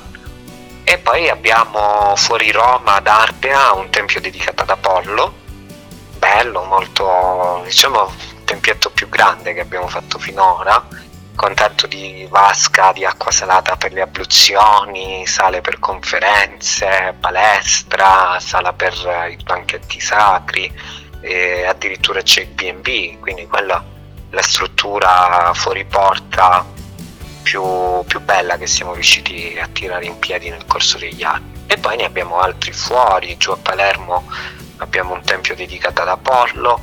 [0.83, 5.45] e poi abbiamo fuori Roma ad Ardea un tempio dedicato ad Apollo
[6.17, 8.11] bello, molto diciamo
[8.43, 10.85] tempietto più grande che abbiamo fatto finora
[11.35, 18.93] contatto di vasca di acqua salata per le abluzioni, sale per conferenze, palestra, sala per
[19.29, 20.73] i banchetti sacri,
[21.67, 23.83] addirittura c'è il B&B, quindi quella
[24.31, 26.65] la struttura fuori porta
[27.43, 27.63] più,
[28.05, 31.65] più bella che siamo riusciti a tirare in piedi nel corso degli anni.
[31.67, 34.25] E poi ne abbiamo altri fuori, giù a Palermo
[34.77, 36.81] abbiamo un tempio dedicato ad Apollo,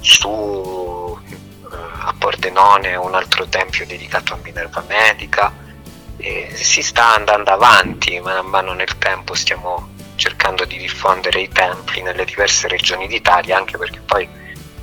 [0.00, 1.18] su
[1.70, 5.62] eh, a Pordenone un altro tempio dedicato a Minerva Medica.
[6.16, 12.02] E si sta andando avanti, man mano nel tempo stiamo cercando di diffondere i templi
[12.02, 14.28] nelle diverse regioni d'Italia, anche perché poi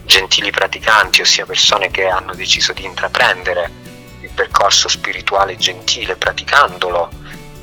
[0.04, 3.72] gentili praticanti, ossia persone che hanno deciso di intraprendere
[4.22, 7.10] il percorso spirituale gentile praticandolo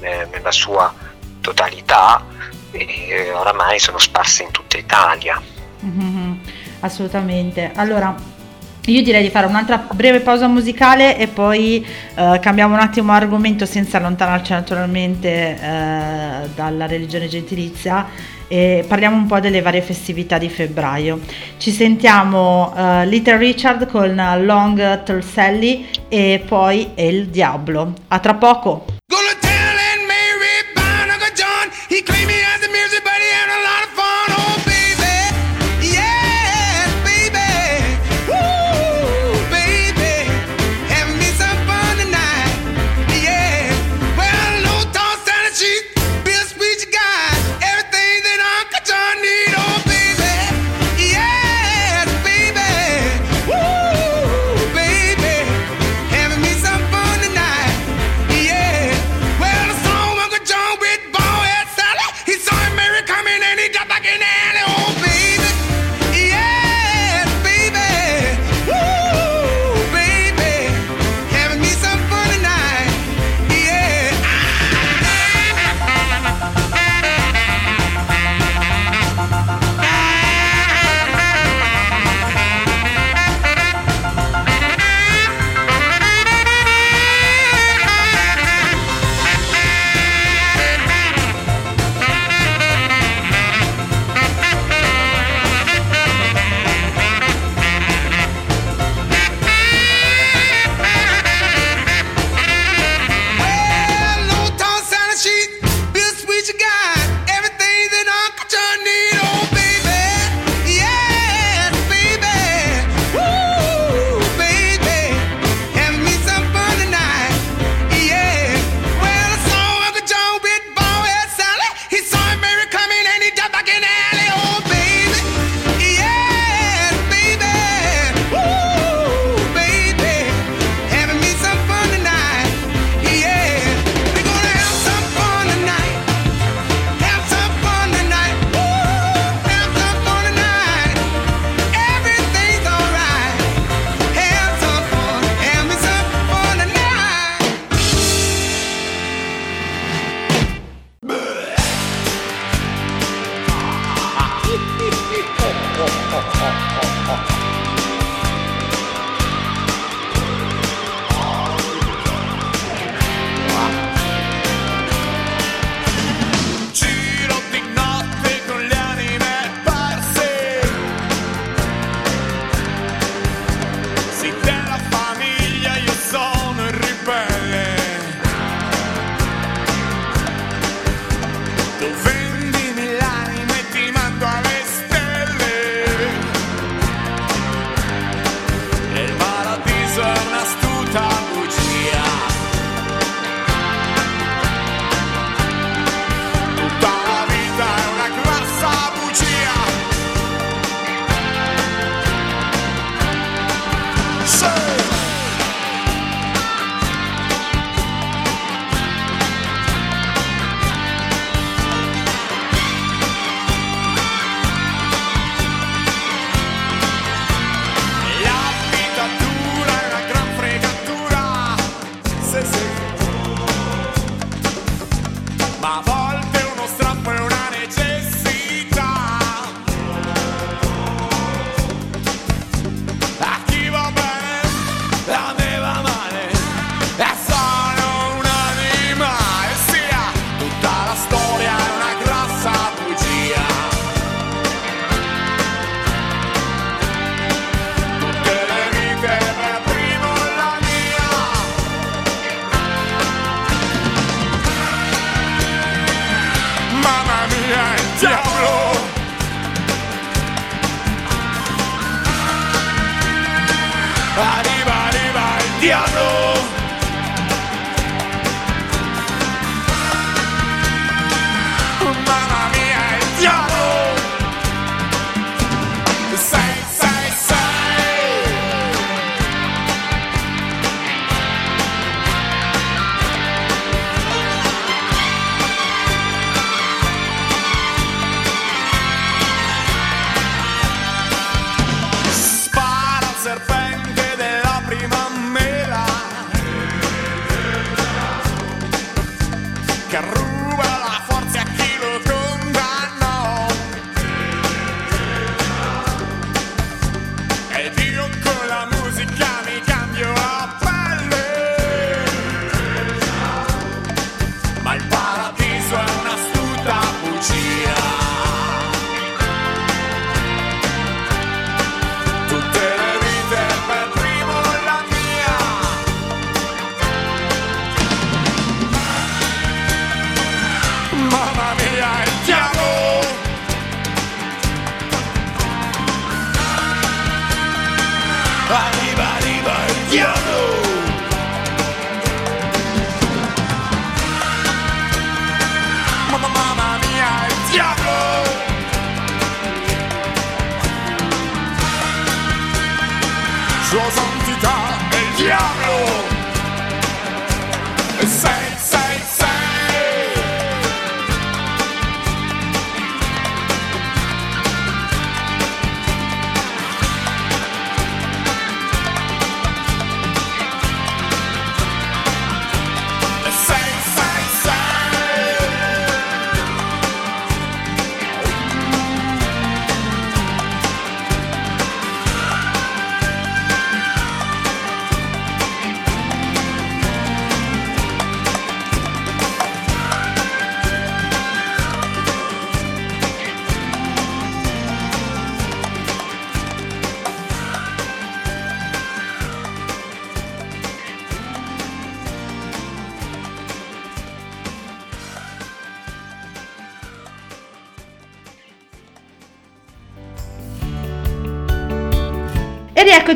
[0.00, 0.92] eh, nella sua
[1.40, 2.24] totalità,
[2.86, 5.40] e oramai sono sparse in tutta Italia.
[5.80, 6.40] Mhm,
[6.80, 7.70] assolutamente.
[7.74, 8.14] Allora,
[8.88, 13.66] io direi di fare un'altra breve pausa musicale e poi eh, cambiamo un attimo argomento
[13.66, 18.06] senza allontanarci naturalmente eh, dalla religione gentilizia
[18.48, 21.20] e parliamo un po' delle varie festività di febbraio.
[21.58, 27.92] Ci sentiamo eh, Little Richard con Long Torselli e poi El Diablo.
[28.08, 28.86] A tra poco!
[29.06, 29.27] Gonna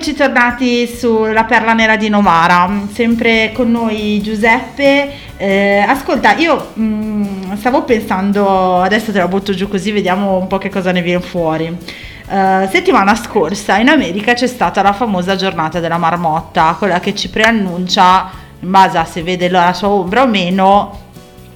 [0.03, 5.09] E rieccoci tornati sulla Perla Nera di Novara, sempre con noi Giuseppe.
[5.36, 10.59] Eh, ascolta, io mm, stavo pensando, adesso te la butto giù così vediamo un po'
[10.59, 11.66] che cosa ne viene fuori.
[11.66, 17.28] Eh, settimana scorsa in America c'è stata la famosa giornata della marmotta, quella che ci
[17.30, 18.28] preannuncia,
[18.59, 20.98] in base a se vede la sua ombra o meno,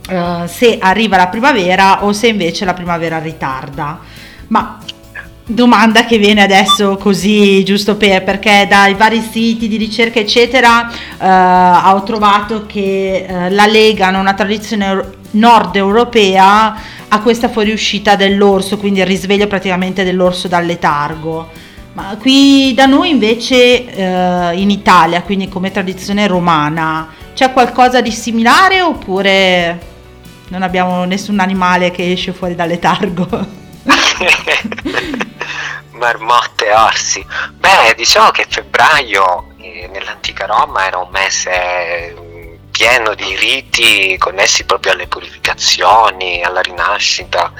[0.09, 3.99] eh, se arriva la primavera o se invece la primavera ritarda.
[4.49, 4.79] Ma
[5.49, 11.93] domanda che viene adesso così giusto per perché dai vari siti di ricerca eccetera eh,
[11.93, 16.77] ho trovato che eh, la Lega una tradizione euro- nord europea
[17.09, 21.49] ha questa fuoriuscita dell'orso quindi il risveglio praticamente dell'orso dal letargo.
[21.93, 28.11] Ma qui da noi invece eh, in Italia quindi come tradizione romana c'è qualcosa di
[28.11, 29.81] similare oppure
[30.49, 33.27] non abbiamo nessun animale che esce fuori dal letargo
[35.97, 37.25] Marmotte orsi.
[37.55, 44.65] Beh, diciamo che febbraio eh, nell'antica Roma era un mese mm, pieno di riti connessi
[44.65, 47.53] proprio alle purificazioni, alla rinascita.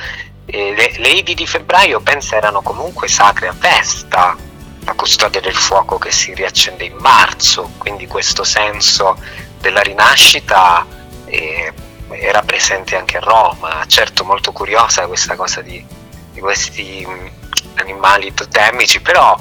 [0.45, 4.37] E le, le Idi di febbraio penso erano comunque sacre a Vesta,
[4.85, 9.17] la custodia del fuoco che si riaccende in marzo, quindi questo senso
[9.59, 10.87] della rinascita
[11.25, 11.73] eh,
[12.11, 13.85] era presente anche a Roma.
[13.87, 15.85] Certo, molto curiosa questa cosa di,
[16.33, 17.46] di questi mh,
[17.77, 19.37] animali totemici, però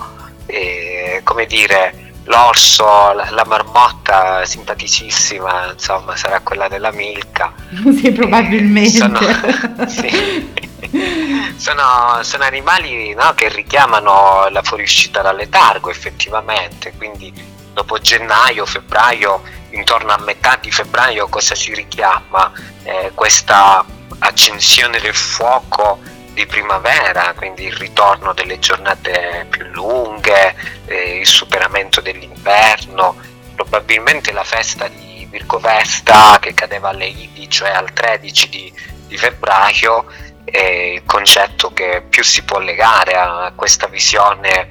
[0.45, 7.53] eh, come dire, l'orso, la, la marmotta simpaticissima, insomma, sarà quella della Milka.
[7.99, 8.89] sì, probabilmente.
[8.89, 9.19] Sono,
[9.87, 10.53] sì.
[11.57, 17.33] sono, sono animali no, che richiamano la fuoriuscita dal letargo effettivamente, quindi
[17.73, 22.51] dopo gennaio, febbraio, intorno a metà di febbraio cosa si richiama?
[22.83, 23.83] Eh, questa
[24.19, 25.99] accensione del fuoco
[26.35, 30.53] di primavera, quindi il ritorno delle giornate più lunghe,
[30.85, 33.15] eh, il superamento dell'inverno,
[33.55, 38.73] probabilmente la festa di Virgovesta che cadeva alle Idi, cioè al 13 di,
[39.07, 40.05] di febbraio,
[40.43, 44.69] è il concetto che più si può legare a questa visione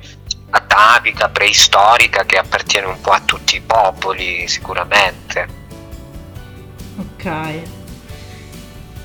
[0.50, 5.48] atavica, preistorica che appartiene un po' a tutti i popoli sicuramente.
[6.98, 7.73] Ok.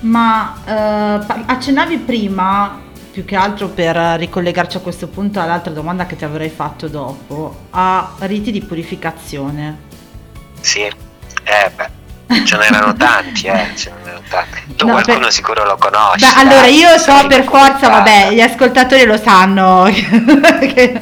[0.01, 2.79] Ma eh, accennavi prima,
[3.11, 7.65] più che altro per ricollegarci a questo punto all'altra domanda che ti avrei fatto dopo,
[7.71, 9.87] a riti di purificazione.
[10.61, 11.89] Sì, eh beh,
[12.45, 14.75] ce n'erano tanti, eh, ce n'erano tanti.
[14.75, 16.25] Tu No, qualcuno per- sicuro lo conosci.
[16.25, 20.97] Beh, allora io so per forza, vabbè, gli ascoltatori lo sanno, che,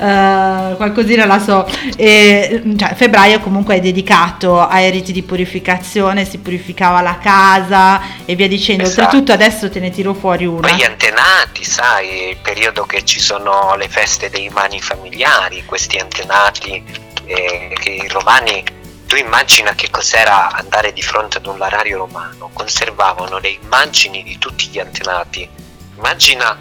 [0.00, 1.66] eh, qualcosina la so.
[1.96, 8.34] E, cioè, febbraio comunque è dedicato ai riti di purificazione, si purificava la casa e
[8.34, 8.84] via dicendo.
[8.84, 9.00] Esatto.
[9.02, 10.68] Oltretutto adesso te ne tiro fuori una.
[10.68, 15.98] Poi gli antenati, sai, il periodo che ci sono le feste dei mani familiari, questi
[15.98, 16.82] antenati
[17.26, 18.62] eh, che i romani,
[19.08, 24.36] tu immagina che cos'era andare di fronte ad un larario romano, conservavano le immagini di
[24.36, 25.48] tutti gli antenati.
[25.96, 26.54] Immagina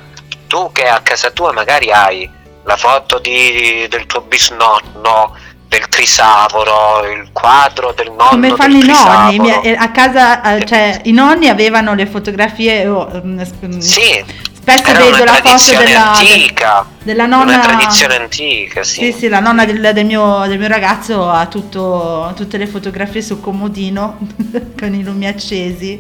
[0.48, 2.28] tu che a casa tua magari hai
[2.64, 5.36] la foto di- del tuo bisnonno,
[5.68, 11.12] del trisavoro, il quadro del nonno Come fanno del i nonni, a casa, cioè i
[11.12, 13.42] nonni avevano le fotografie, oh, mm,
[13.80, 14.24] Sì,
[14.68, 16.86] spesso era vedo una la foto della, antica.
[17.02, 17.54] della nonna.
[17.56, 19.06] Una tradizione antica, sì.
[19.06, 23.22] Sì, sì, la nonna del, del mio, del mio ragazzo ha tutto- tutte le fotografie
[23.22, 24.18] sul comodino
[24.78, 26.00] con i lumi accesi.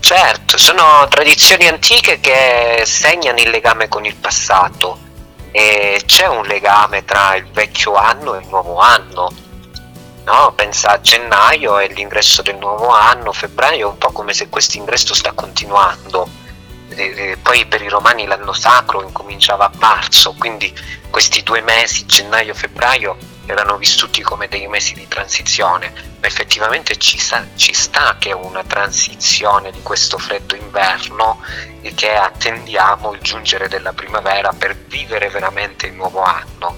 [0.00, 5.08] Certo, sono tradizioni antiche che segnano il legame con il passato
[5.52, 9.32] e c'è un legame tra il vecchio anno e il nuovo anno.
[10.24, 10.52] No?
[10.54, 14.76] Pensa a gennaio e l'ingresso del nuovo anno, febbraio è un po' come se questo
[14.76, 16.48] ingresso sta continuando.
[16.92, 20.74] E- e poi per i romani l'anno sacro incominciava a marzo, quindi
[21.08, 23.16] questi due mesi, gennaio e febbraio,
[23.46, 28.34] erano vissuti come dei mesi di transizione, ma effettivamente ci, sa- ci sta che è
[28.34, 31.40] una transizione di questo freddo inverno
[31.80, 36.76] e che attendiamo il giungere della primavera per vivere veramente il nuovo anno.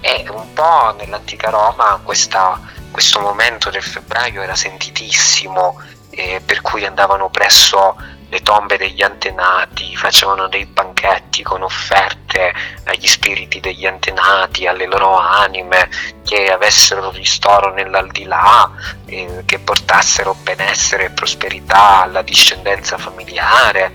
[0.00, 5.80] E un po' nell'antica Roma questa- questo momento del febbraio era sentitissimo,
[6.10, 7.94] eh, per cui andavano presso
[8.30, 12.52] le tombe degli antenati, facevano dei banchetti con offerte
[12.84, 15.90] agli spiriti degli antenati, alle loro anime,
[16.24, 18.70] che avessero ristoro nell'aldilà,
[19.06, 23.92] eh, che portassero benessere e prosperità alla discendenza familiare.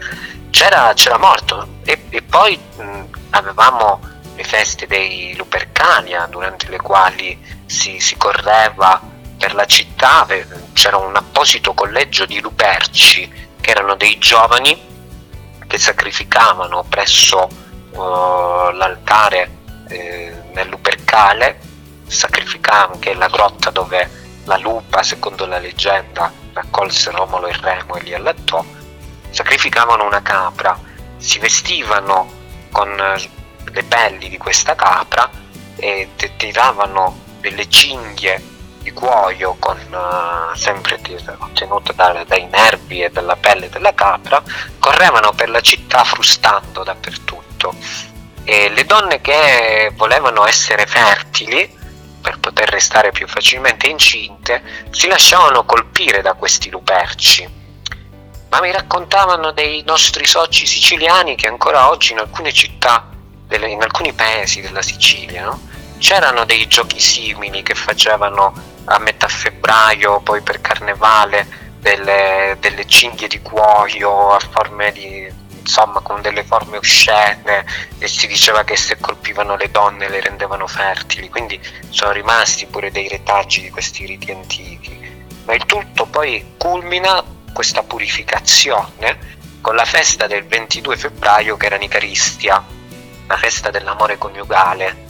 [0.49, 4.01] C'era, c'era morto e, e poi mh, avevamo
[4.35, 9.01] le feste dei Lupercalia durante le quali si, si correva
[9.37, 14.79] per la città, eh, c'era un apposito collegio di luperci che erano dei giovani
[15.65, 19.57] che sacrificavano presso eh, l'altare
[19.87, 21.59] eh, nel Lupercale,
[22.05, 24.07] sacrificavano che è la grotta dove
[24.43, 28.63] la lupa, secondo la leggenda, raccolse Romolo e Remo e li allattò,
[29.31, 30.79] sacrificavano una capra,
[31.17, 32.31] si vestivano
[32.71, 33.29] con eh,
[33.71, 35.27] le pelli di questa capra
[35.75, 38.39] e tiravano delle cinghie
[38.85, 40.99] di cuoio con, eh, sempre
[41.39, 44.43] ottenute da- dai nervi e dalla pelle della capra,
[44.77, 47.73] correvano per la città frustando dappertutto.
[48.43, 51.67] E le donne che volevano essere fertili,
[52.21, 54.61] per poter restare più facilmente incinte,
[54.91, 57.63] si lasciavano colpire da questi luperci.
[58.49, 63.09] Ma mi raccontavano dei nostri soci siciliani che ancora oggi in alcune città,
[63.49, 65.73] in alcuni paesi della Sicilia, no?
[65.97, 68.53] C'erano dei giochi simili che facevano
[68.85, 75.99] a metà febbraio, poi per carnevale, delle, delle cinghie di cuoio a forme di insomma
[75.99, 77.65] con delle forme oscene
[77.97, 82.91] e si diceva che se colpivano le donne le rendevano fertili, quindi sono rimasti pure
[82.91, 85.23] dei retaggi di questi riti antichi.
[85.45, 91.77] Ma il tutto poi culmina questa purificazione con la festa del 22 febbraio che era
[91.77, 92.63] Nicaristia,
[93.27, 95.05] la festa dell'amore coniugale,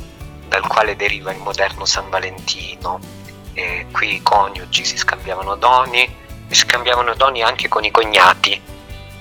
[0.47, 2.99] dal quale deriva il moderno San Valentino.
[3.53, 6.03] E qui i coniugi si scambiavano doni
[6.47, 8.61] e scambiavano doni anche con i cognati,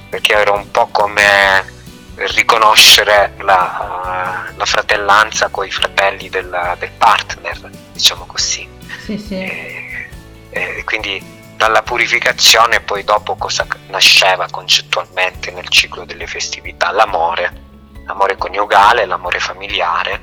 [0.09, 1.73] perché era un po' come
[2.17, 8.69] riconoscere la, la fratellanza con i fratelli del, del partner, diciamo così.
[9.05, 9.35] Sì, sì.
[9.35, 10.09] E,
[10.51, 11.23] e quindi
[11.57, 16.91] dalla purificazione poi dopo cosa nasceva concettualmente nel ciclo delle festività?
[16.91, 17.53] L'amore,
[18.05, 20.21] l'amore coniugale, l'amore familiare,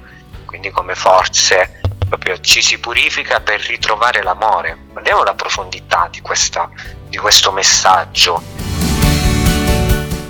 [0.51, 1.79] quindi come forze
[2.09, 4.77] proprio ci si purifica per ritrovare l'amore.
[4.91, 6.69] Guardiamo la profondità di, questa,
[7.07, 8.43] di questo messaggio.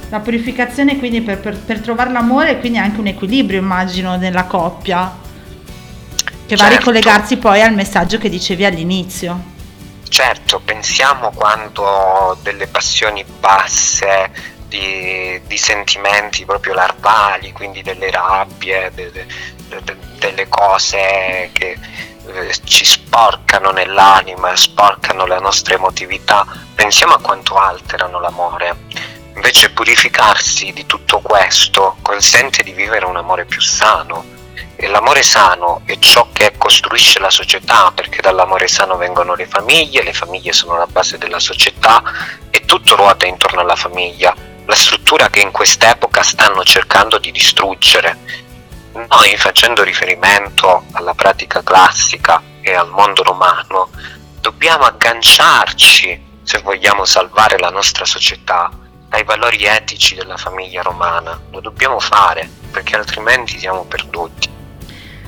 [0.09, 4.43] La purificazione quindi per, per- per trovare l'amore e quindi anche un equilibrio immagino nella
[4.43, 5.17] coppia
[6.45, 6.77] che va a Certo.
[6.77, 9.43] ricollegarsi poi al messaggio che dicevi all'inizio.
[10.07, 19.11] Certo, pensiamo quando delle passioni basse, di, di sentimenti proprio larvali, quindi delle rabbie, de-
[19.11, 19.25] de-
[19.79, 21.77] de- delle cose che
[22.25, 26.45] eh, ci sporcano nell'anima, sporcano la nostra emotività,
[26.75, 28.75] pensiamo a quanto alterano l'amore.
[29.33, 34.39] Invece purificarsi di tutto questo consente di vivere un amore più sano.
[34.75, 40.03] E l'amore sano è ciò che costruisce la società, perché dall'amore sano vengono le famiglie,
[40.03, 42.03] le famiglie sono la base della società
[42.49, 48.49] e tutto ruota intorno alla famiglia, la struttura che in quest'epoca stanno cercando di distruggere.
[48.93, 53.89] Noi, facendo riferimento alla pratica classica e al mondo romano,
[54.41, 58.69] dobbiamo agganciarci, se vogliamo salvare la nostra società,
[59.09, 61.39] ai valori etici della famiglia romana.
[61.51, 64.49] Lo dobbiamo fare, perché altrimenti siamo perduti.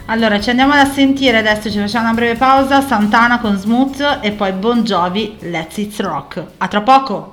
[0.08, 4.32] Allora, ci andiamo a sentire adesso, ci facciamo una breve pausa, Santana con Smooth e
[4.32, 6.44] poi Bon Jovi, Let's It's Rock.
[6.58, 7.33] A tra poco!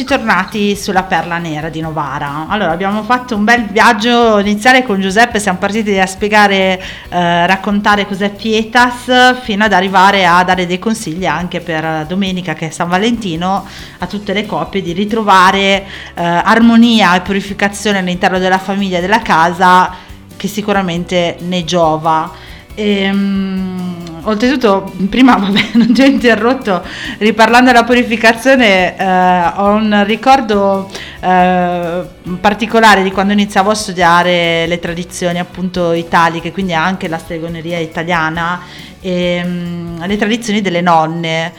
[0.00, 2.46] E rieccoci tornati sulla Perla Nera di Novara.
[2.48, 8.06] Allora, abbiamo fatto un bel viaggio iniziale con Giuseppe, siamo partiti a spiegare, eh, raccontare
[8.06, 12.88] cos'è Pietas, fino ad arrivare a dare dei consigli anche per domenica, che è San
[12.88, 13.66] Valentino,
[13.98, 19.20] a tutte le coppie di ritrovare eh, armonia e purificazione all'interno della famiglia e della
[19.20, 19.92] casa,
[20.34, 22.32] che sicuramente ne giova.
[22.74, 23.79] Ehm,
[24.22, 26.82] oltretutto, prima vabbè, non ti ho interrotto,
[27.18, 30.90] riparlando della purificazione, eh, ho un ricordo
[31.20, 32.02] eh,
[32.40, 38.60] particolare di quando iniziavo a studiare le tradizioni appunto italiche, quindi anche la stregoneria italiana
[39.00, 41.52] e mm, le tradizioni delle nonne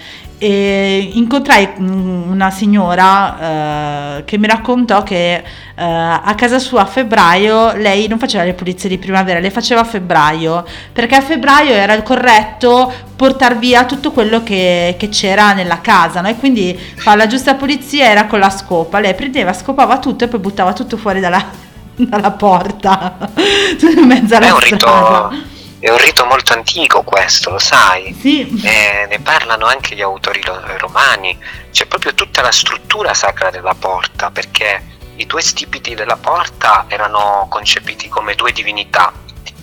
[0.43, 5.43] e incontrai mm, una signora eh, che mi raccontò che eh,
[5.75, 9.83] a casa sua a febbraio lei non faceva le pulizie di primavera, le faceva a
[9.83, 15.79] febbraio perché a febbraio era il corretto portare via tutto quello che, che c'era nella
[15.79, 16.29] casa no?
[16.29, 20.27] e quindi fa la giusta pulizia era con la scopa, lei prendeva, scopava tutto e
[20.27, 21.49] poi buttava tutto fuori dalla,
[21.93, 23.15] dalla porta
[23.95, 25.50] in mezzo alla È un strada.
[25.81, 28.15] È un rito molto antico questo, lo sai?
[28.19, 28.61] Sì.
[28.63, 30.39] Eh, ne parlano anche gli autori
[30.77, 31.35] romani.
[31.71, 34.83] C'è proprio tutta la struttura sacra della porta, perché
[35.15, 39.11] i due stipiti della porta erano concepiti come due divinità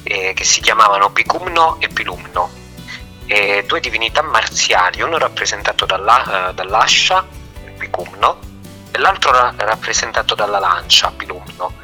[0.03, 2.51] eh, che si chiamavano Picumno e Pilumno.
[3.27, 7.25] E due divinità marziali, uno rappresentato dalla- eh, dall'ascia,
[7.79, 8.39] Picumno,
[8.91, 11.75] e l'altro ra- rappresentato dalla lancia, Pilumno.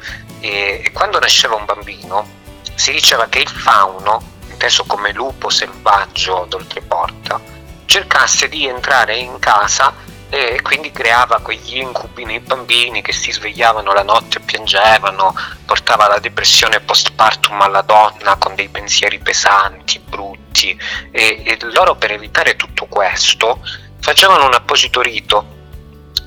[0.41, 2.43] E, e quando nasceva un bambino
[2.75, 7.41] si diceva che il fauno, inteso come lupo selvaggio d'oltreporta,
[7.85, 9.93] cercasse di entrare in casa
[10.29, 15.33] e quindi creava quegli incubi nei bambini che si svegliavano la notte e piangevano,
[15.65, 20.77] portava la depressione postpartum alla donna con dei pensieri pesanti, brutti.
[21.11, 23.61] E, e loro per evitare tutto questo
[23.99, 25.53] facevano un apposito rito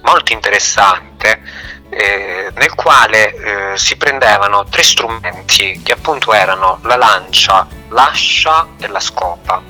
[0.03, 1.43] molto interessante
[1.91, 3.35] eh, nel quale
[3.73, 9.63] eh, si prendevano tre strumenti che appunto erano la lancia, l'ascia e la scopa,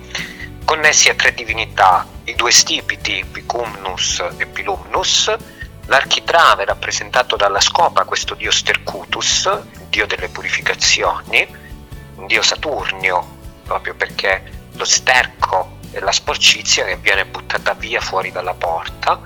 [0.64, 5.34] connessi a tre divinità, i due stipiti Picumnus e Pilumnus,
[5.86, 9.50] l'architrave rappresentato dalla scopa, questo dio Stercutus,
[9.88, 11.46] dio delle purificazioni,
[12.16, 18.30] un dio Saturnio, proprio perché lo sterco e la sporcizia che viene buttata via fuori
[18.30, 19.20] dalla porta,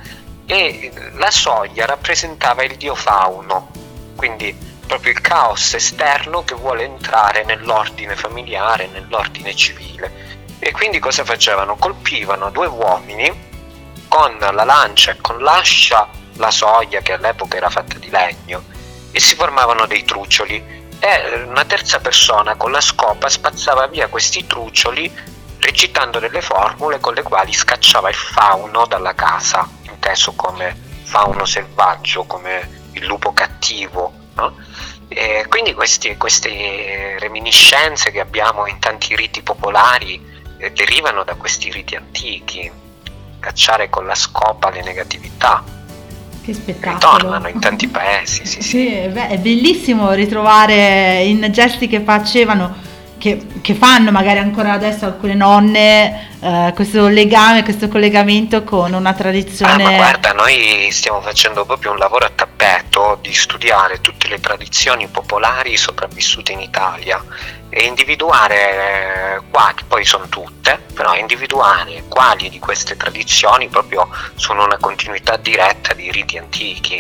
[0.53, 3.71] e la soglia rappresentava il dio fauno,
[4.15, 4.55] quindi
[4.87, 10.13] proprio il caos esterno che vuole entrare nell'ordine familiare, nell'ordine civile.
[10.59, 11.77] E quindi cosa facevano?
[11.77, 13.33] Colpivano due uomini
[14.09, 18.63] con la lancia e con l'ascia la soglia che all'epoca era fatta di legno
[19.11, 24.47] e si formavano dei truccioli e una terza persona con la scopa spazzava via questi
[24.47, 25.11] truccioli
[25.61, 29.67] recitando delle formule con le quali scacciava il fauno dalla casa,
[30.03, 34.13] inteso come fauno selvaggio, come il lupo cattivo.
[34.35, 34.57] no?
[35.09, 40.21] E quindi questi- queste reminiscenze che abbiamo in tanti riti popolari
[40.59, 42.71] eh, derivano da questi riti antichi,
[43.39, 45.63] cacciare con la scopa le negatività,
[46.43, 47.13] Che spettacolo.
[47.17, 48.69] ritornano in tanti paesi, sì, sì.
[48.69, 52.75] Sì, è be- è bellissimo ritrovare in gesti che facevano,
[53.23, 59.11] che, che fanno magari ancora adesso alcune nonne, eh, questo legame, questo collegamento con una
[59.11, 59.85] Ah, tradizione.
[59.85, 65.07] ma guarda, noi stiamo facendo proprio un lavoro a tappeto di studiare tutte le tradizioni
[65.07, 67.23] popolari sopravvissute in Italia
[67.69, 74.65] e individuare eh, quali, poi sono tutte, però individuare quali di queste tradizioni proprio sono
[74.65, 76.97] una continuità diretta di riti antichi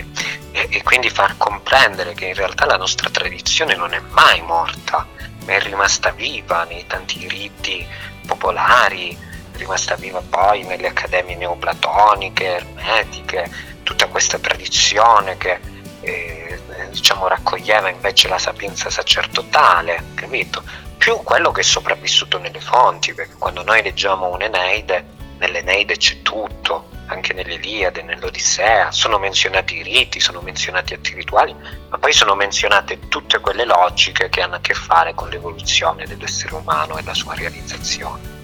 [0.53, 5.05] e, e quindi far comprendere che in realtà la nostra tradizione non è mai morta,
[5.47, 7.86] è rimasta viva nei tanti riti
[8.27, 9.16] popolari,
[9.52, 13.51] è rimasta viva poi nelle accademie neoplatoniche, ermetiche,
[13.82, 15.59] tutta questa tradizione che
[16.01, 16.60] eh,
[16.90, 20.62] diciamo raccoglieva invece la sapienza sacerdotale, capito?
[20.97, 25.05] Più quello che è sopravvissuto nelle fonti, perché quando noi leggiamo un'Eneide,
[25.39, 31.55] nell'Eneide c'è tutto, anche nell'Iliade, nell'Odissea, sono menzionati i riti, sono menzionati atti rituali,
[31.89, 36.55] ma poi sono menzionate tutte quelle logiche che hanno a che fare con l'evoluzione dell'essere
[36.55, 38.41] umano e la sua realizzazione.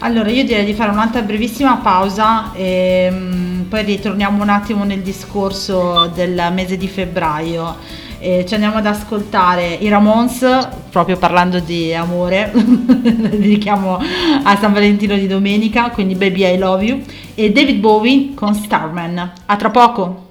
[0.00, 5.00] Allora, io direi di fare un'altra brevissima pausa e mm, poi ritorniamo un attimo nel
[5.00, 8.04] discorso del mese di febbraio.
[8.26, 10.44] E ci andiamo ad ascoltare i Ramones,
[10.90, 14.00] proprio parlando di amore, dedichiamo
[14.42, 17.02] a San Valentino di domenica, quindi Baby I Love You,
[17.36, 19.32] e David Bowie con Starman.
[19.46, 20.25] A tra poco!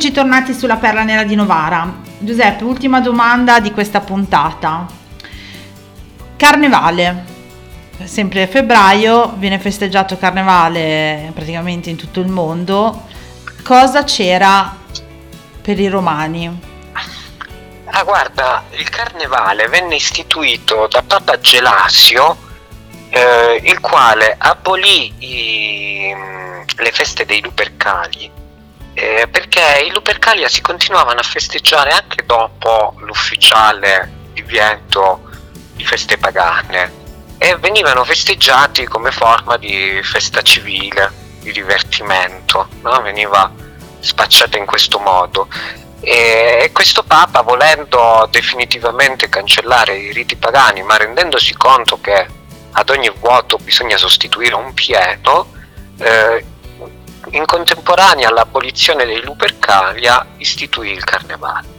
[0.00, 2.00] Eccoci tornati sulla Perla Nera di Novara.
[2.16, 4.86] Giuseppe, ultima domanda di questa puntata.
[6.36, 7.24] Carnevale.
[8.04, 13.08] Sempre a febbraio viene festeggiato Carnevale praticamente in tutto il mondo.
[13.62, 14.74] Cosa c'era
[15.60, 16.60] per i romani?
[17.84, 22.38] Ah, guarda, il carnevale venne istituito da Papa Gelasio,
[23.10, 28.39] eh, il quale abolì i, mm, le feste dei Lupercali
[28.94, 35.28] eh, perché i Lupercalia si continuavano a festeggiare anche dopo l'ufficiale divieto
[35.74, 36.98] di feste pagane
[37.38, 41.10] e venivano festeggiati come forma di festa civile,
[41.40, 43.00] di divertimento, no?
[43.00, 43.50] veniva
[44.00, 45.48] spacciata in questo modo.
[46.02, 52.26] E questo Papa, volendo definitivamente cancellare i riti pagani, ma rendendosi conto che
[52.72, 55.46] ad ogni vuoto bisogna sostituire un pieno,
[55.98, 56.44] eh,
[57.32, 61.78] in contemporanea all'abolizione dei Lupercalia istituì il Carnevale.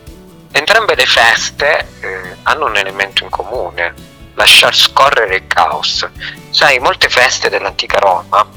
[0.52, 3.94] Entrambe le feste eh, hanno un elemento in comune,
[4.36, 6.08] lasciar scorrere il caos.
[6.50, 8.48] Sai, molte feste dell'antica Roma,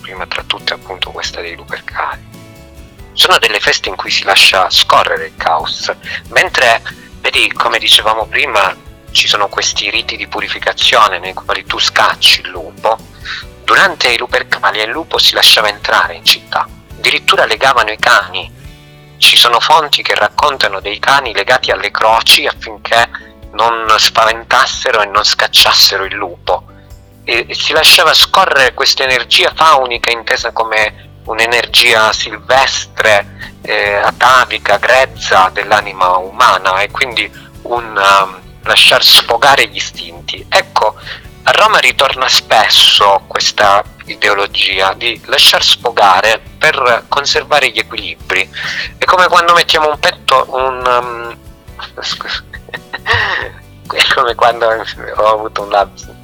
[0.00, 2.34] prima tra tutte appunto questa dei Lupercali,
[3.12, 5.92] sono delle feste in cui si lascia scorrere il caos,
[6.28, 6.82] mentre,
[7.20, 8.76] vedi, come dicevamo prima,
[9.10, 12.98] ci sono questi riti di purificazione nei quali tu scacci il lupo,
[13.66, 18.48] durante i Lupercali il lupo si lasciava entrare in città, addirittura legavano i cani.
[19.18, 23.08] Ci sono fonti che raccontano dei cani legati alle croci affinché
[23.54, 26.62] non spaventassero e non scacciassero il lupo.
[27.24, 35.50] E, e si lasciava scorrere questa energia faunica intesa come un'energia silvestre, eh, atavica, grezza
[35.52, 37.28] dell'anima umana e quindi
[37.62, 40.46] un um, lasciar sfogare gli istinti.
[40.48, 40.94] Ecco,
[41.48, 48.48] a Roma ritorna spesso questa ideologia di lasciar sfogare per conservare gli equilibri.
[48.98, 50.84] È come quando mettiamo un petto, un...
[50.84, 52.42] um, scusa.
[53.94, 56.14] è come quando ho avuto un lapsus.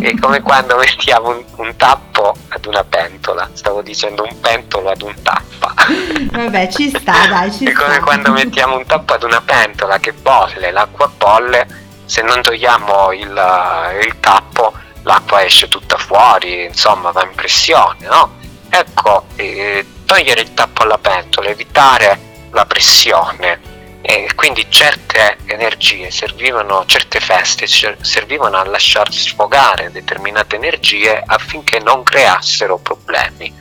[0.00, 3.48] È come quando mettiamo un, un tappo ad una pentola.
[3.52, 5.72] Stavo dicendo un pentolo ad un tappa.
[6.34, 8.02] Vabbè, ci sta, dai, ci È come sta.
[8.02, 14.00] quando mettiamo un tappo ad una pentola che bolle, l'acqua bolle, se non togliamo il,
[14.04, 14.72] il tappo
[15.02, 18.36] l'acqua esce tutta fuori, insomma va in pressione, no?
[18.68, 23.72] Ecco, eh, togliere il tappo alla pentola, evitare la pressione
[24.06, 32.02] e quindi certe energie servivano, certe feste servivano a lasciar sfogare determinate energie affinché non
[32.02, 33.52] creassero problemi.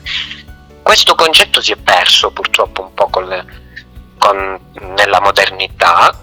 [0.81, 3.45] Questo concetto si è perso purtroppo un po' con le-
[4.17, 6.13] con- nella modernità,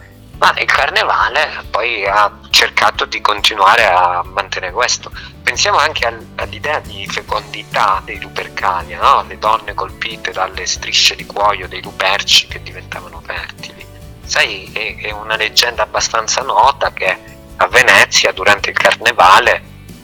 [0.41, 5.12] ma il carnevale poi ha cercato di continuare a mantenere questo.
[5.43, 9.23] Pensiamo anche al- all'idea di fecondità dei lupercali, no?
[9.29, 13.87] le donne colpite dalle strisce di cuoio dei luperci che diventavano fertili.
[14.25, 17.19] Sai, è, una leggenda abbastanza nota che
[17.57, 19.62] a Venezia durante il carnevale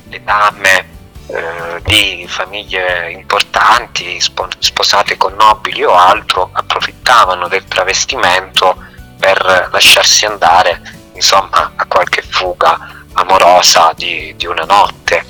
[0.09, 0.89] le dame
[1.29, 10.25] eh, di famiglie importanti, spo- sposate con nobili o altro, approfittavano del travestimento per lasciarsi
[10.27, 10.81] andare,
[11.15, 15.25] insomma, a qualche fuga amorosa di, di una notte,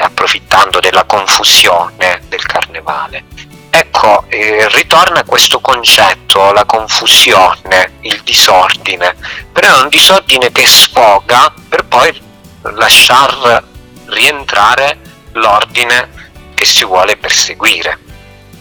[0.00, 3.24] approfittando della confusione del carnevale.
[3.70, 9.14] Ecco, eh, ritorna questo concetto, la confusione, il disordine,
[9.52, 12.22] però è un disordine che sfoga per poi
[12.62, 13.62] lasciar
[14.06, 14.98] rientrare
[15.32, 16.08] l'ordine
[16.54, 17.98] che si vuole perseguire.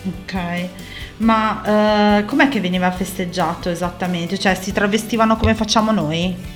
[0.03, 0.69] Ok,
[1.17, 4.37] ma eh, com'è che veniva festeggiato esattamente?
[4.37, 6.53] Cioè si travestivano come facciamo noi?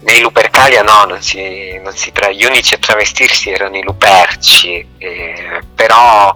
[0.00, 4.86] Nei Lupercalia no, non si, non si tra- gli unici a travestirsi erano i Luperci,
[4.98, 6.34] eh, però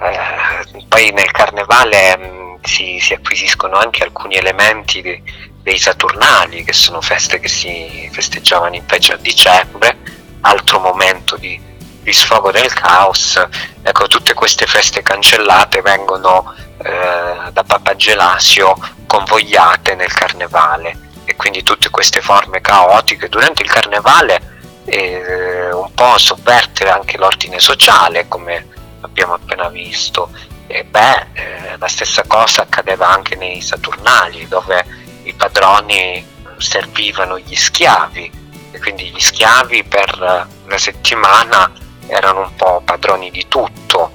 [0.00, 5.22] eh, poi nel carnevale mh, si, si acquisiscono anche alcuni elementi de-
[5.62, 9.96] dei Saturnali, che sono feste che si festeggiavano invece a dicembre,
[10.42, 11.60] altro momento di,
[12.08, 13.38] di sfogo del caos.
[13.82, 18.74] Ecco, tutte queste feste cancellate vengono eh, da Papa Gelasio
[19.06, 21.06] convogliate nel carnevale.
[21.26, 24.56] E quindi tutte queste forme caotiche durante il carnevale
[24.86, 28.66] eh, un po' sovvertere anche l'ordine sociale come
[29.02, 30.30] abbiamo appena visto.
[30.66, 34.82] E beh eh, la stessa cosa accadeva anche nei Saturnali dove
[35.24, 36.24] i padroni
[36.56, 38.46] servivano gli schiavi.
[38.70, 41.70] E quindi gli schiavi per la settimana
[42.08, 44.10] erano un po' padroni di tutto.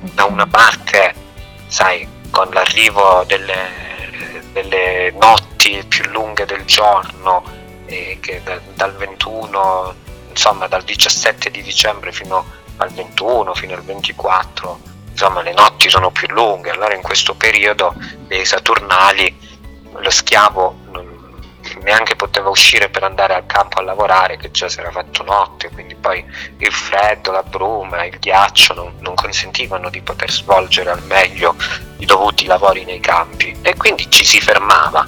[0.00, 1.14] Da una parte
[1.66, 7.42] sai con l'arrivo delle, delle notti più lunghe del giorno
[7.86, 9.94] eh, che da- dal 21
[10.30, 12.44] insomma dal 17 di dicembre fino
[12.76, 14.78] al 21 fino al 24
[15.10, 16.70] insomma le notti sono più lunghe.
[16.70, 17.94] Allora in questo periodo
[18.26, 19.36] dei saturnali
[19.92, 20.79] lo schiavo
[21.82, 25.70] neanche poteva uscire per andare al campo a lavorare che già si era fatto notte
[25.70, 26.24] quindi poi
[26.58, 31.54] il freddo, la bruma, il ghiaccio non, non consentivano di poter svolgere al meglio
[31.98, 33.56] i dovuti lavori nei campi.
[33.62, 35.06] E quindi ci si fermava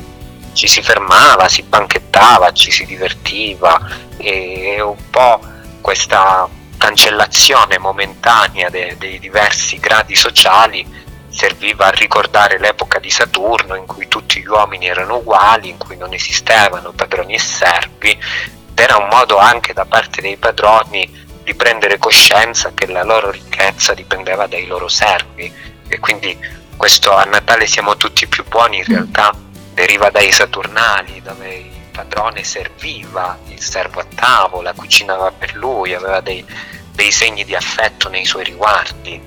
[0.53, 3.81] ci si fermava, si banchettava, ci si divertiva
[4.19, 5.41] e un po'
[5.81, 10.87] questa cancellazione momentanea de- dei diversi gradi sociali
[11.33, 15.97] serviva a ricordare l'epoca di Saturno in cui tutti gli uomini erano uguali, in cui
[15.97, 21.09] non esistevano padroni e servi, ed era un modo anche da parte dei padroni
[21.43, 25.53] di prendere coscienza che la loro ricchezza dipendeva dai loro servi
[25.89, 26.39] e quindi
[26.77, 29.35] questo a Natale siamo tutti più buoni in realtà
[29.75, 36.21] deriva dai Saturnali dove il padrone serviva il servo a tavola, cucinava per lui, aveva
[36.21, 36.45] dei,
[36.93, 39.21] dei segni di affetto nei suoi riguardi.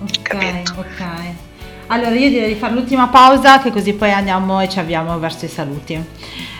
[0.00, 0.74] Ok, Capito.
[0.78, 1.31] ok.
[1.92, 5.44] Allora io direi di fare l'ultima pausa che così poi andiamo e ci avviamo verso
[5.44, 6.02] i saluti.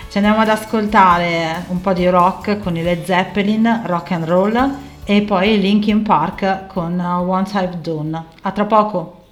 [0.07, 4.75] Ci andiamo ad ascoltare un po' di rock con i Led Zeppelin, rock and roll
[5.03, 8.23] e poi Linkin Park con uh, Once I've Done.
[8.43, 9.22] A tra poco!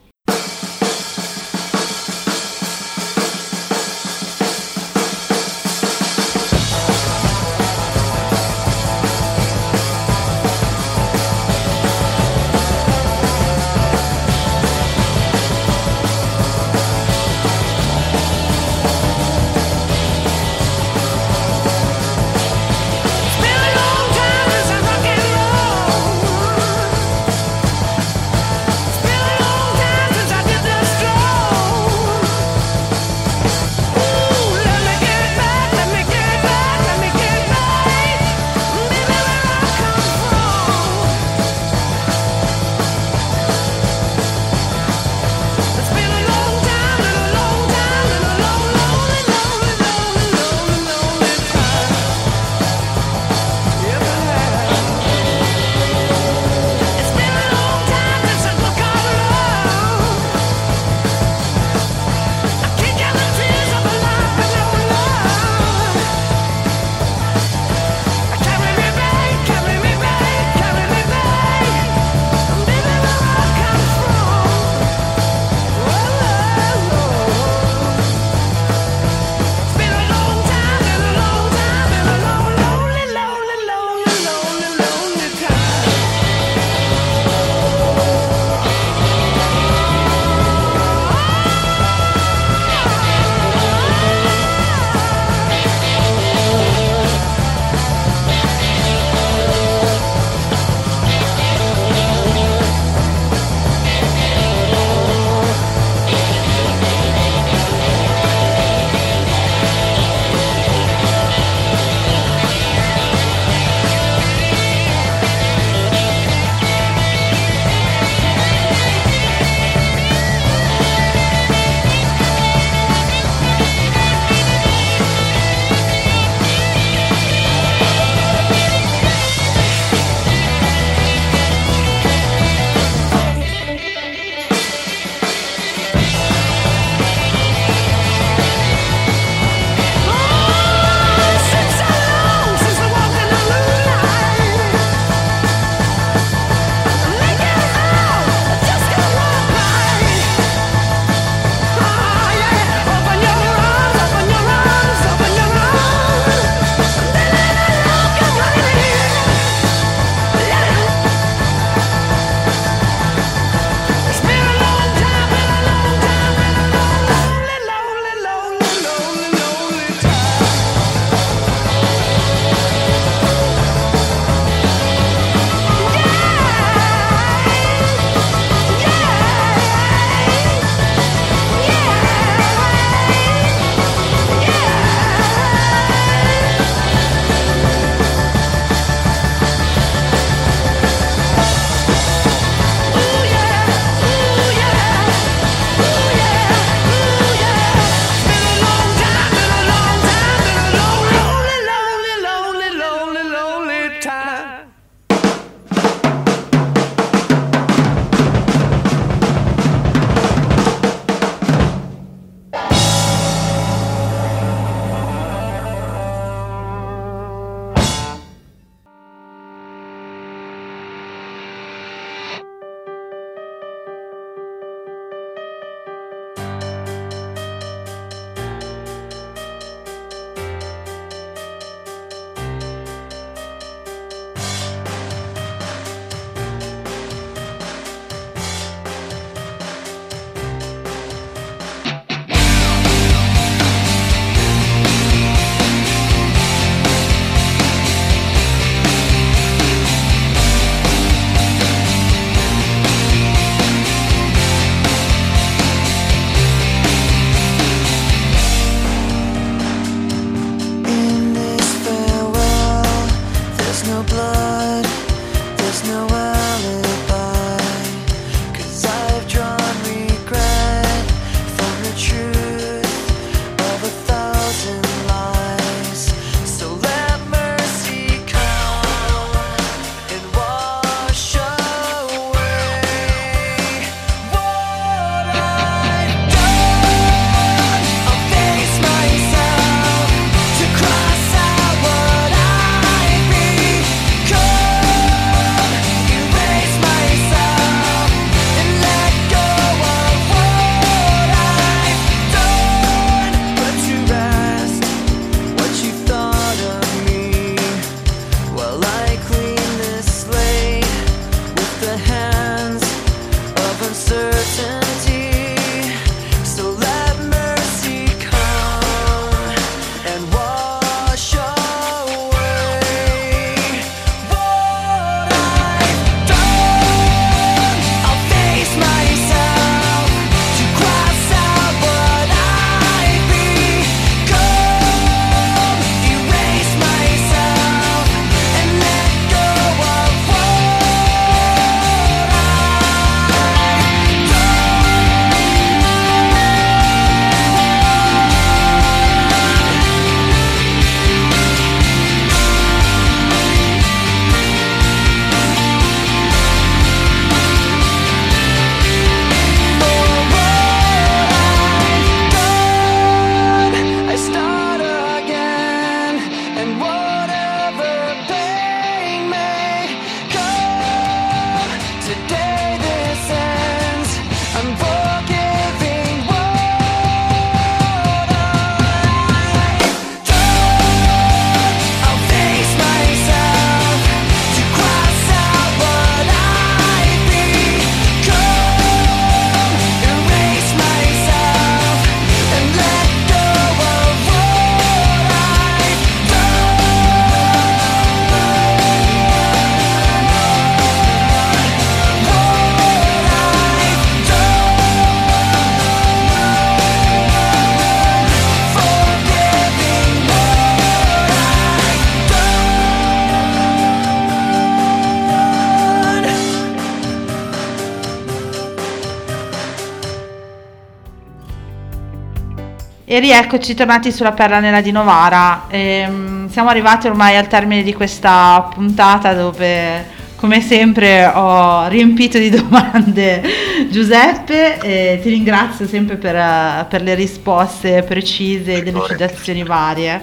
[423.11, 425.65] E rieccoci tornati sulla Perla Nera di Novara.
[425.67, 430.05] Ehm, siamo arrivati ormai al termine di questa puntata dove
[430.38, 433.43] come sempre ho riempito di domande
[433.89, 440.21] Giuseppe e ti ringrazio sempre per, per le risposte precise e delucidazioni varie.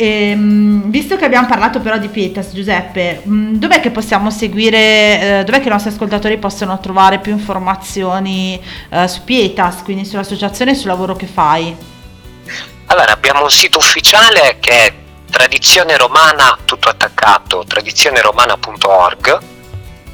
[0.00, 5.44] Ehm, visto che abbiamo parlato però di Pietas, Giuseppe, mh, dov'è che possiamo seguire, eh,
[5.44, 10.74] dov'è che i nostri ascoltatori possono trovare più informazioni eh, su Pietas, quindi sull'associazione e
[10.74, 11.76] sul lavoro che fai?
[12.86, 14.92] Allora, abbiamo un sito ufficiale che è
[15.28, 19.57] tradizione romana, tutto attaccato, tradizioneromana.org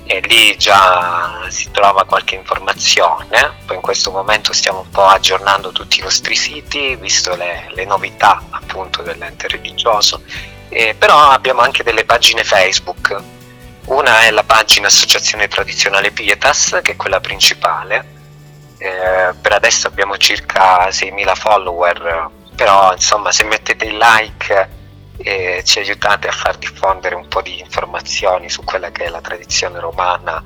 [0.07, 3.55] e lì già si trova qualche informazione.
[3.65, 7.85] Poi in questo momento stiamo un po' aggiornando tutti i nostri siti, visto le, le
[7.85, 10.23] novità appunto dell'ente religioso.
[10.69, 13.17] Eh, però abbiamo anche delle pagine Facebook.
[13.87, 18.13] Una è la pagina Associazione Tradizionale Pietas, che è quella principale.
[18.79, 24.83] Eh, per adesso abbiamo circa 6.000 follower, però insomma se mettete il like
[25.17, 29.21] e ci aiutate a far diffondere un po' di informazioni su quella che è la
[29.21, 30.43] tradizione romana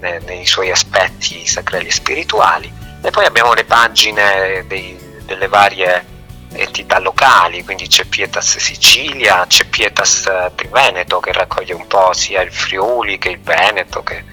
[0.00, 2.72] ne- nei suoi aspetti sacrali e spirituali.
[3.02, 6.06] E poi abbiamo le pagine dei- delle varie
[6.52, 12.42] entità locali, quindi c'è Pietas Sicilia, c'è Pietas eh, Triveneto che raccoglie un po' sia
[12.42, 14.24] il Friuli che il Veneto che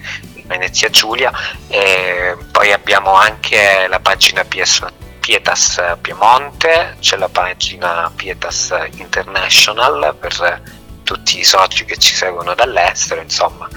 [0.44, 1.32] Venezia Giulia
[1.68, 4.84] e poi abbiamo anche la pagina PS
[5.30, 10.60] Pietas Piemonte, c'è la pagina Pietas International per
[11.04, 13.68] tutti i soci che ci seguono dall'estero, insomma,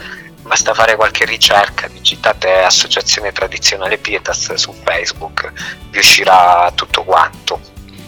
[0.41, 5.53] basta fare qualche ricerca, digitate Associazione Tradizionale Pietas su Facebook,
[5.91, 7.61] vi uscirà tutto quanto.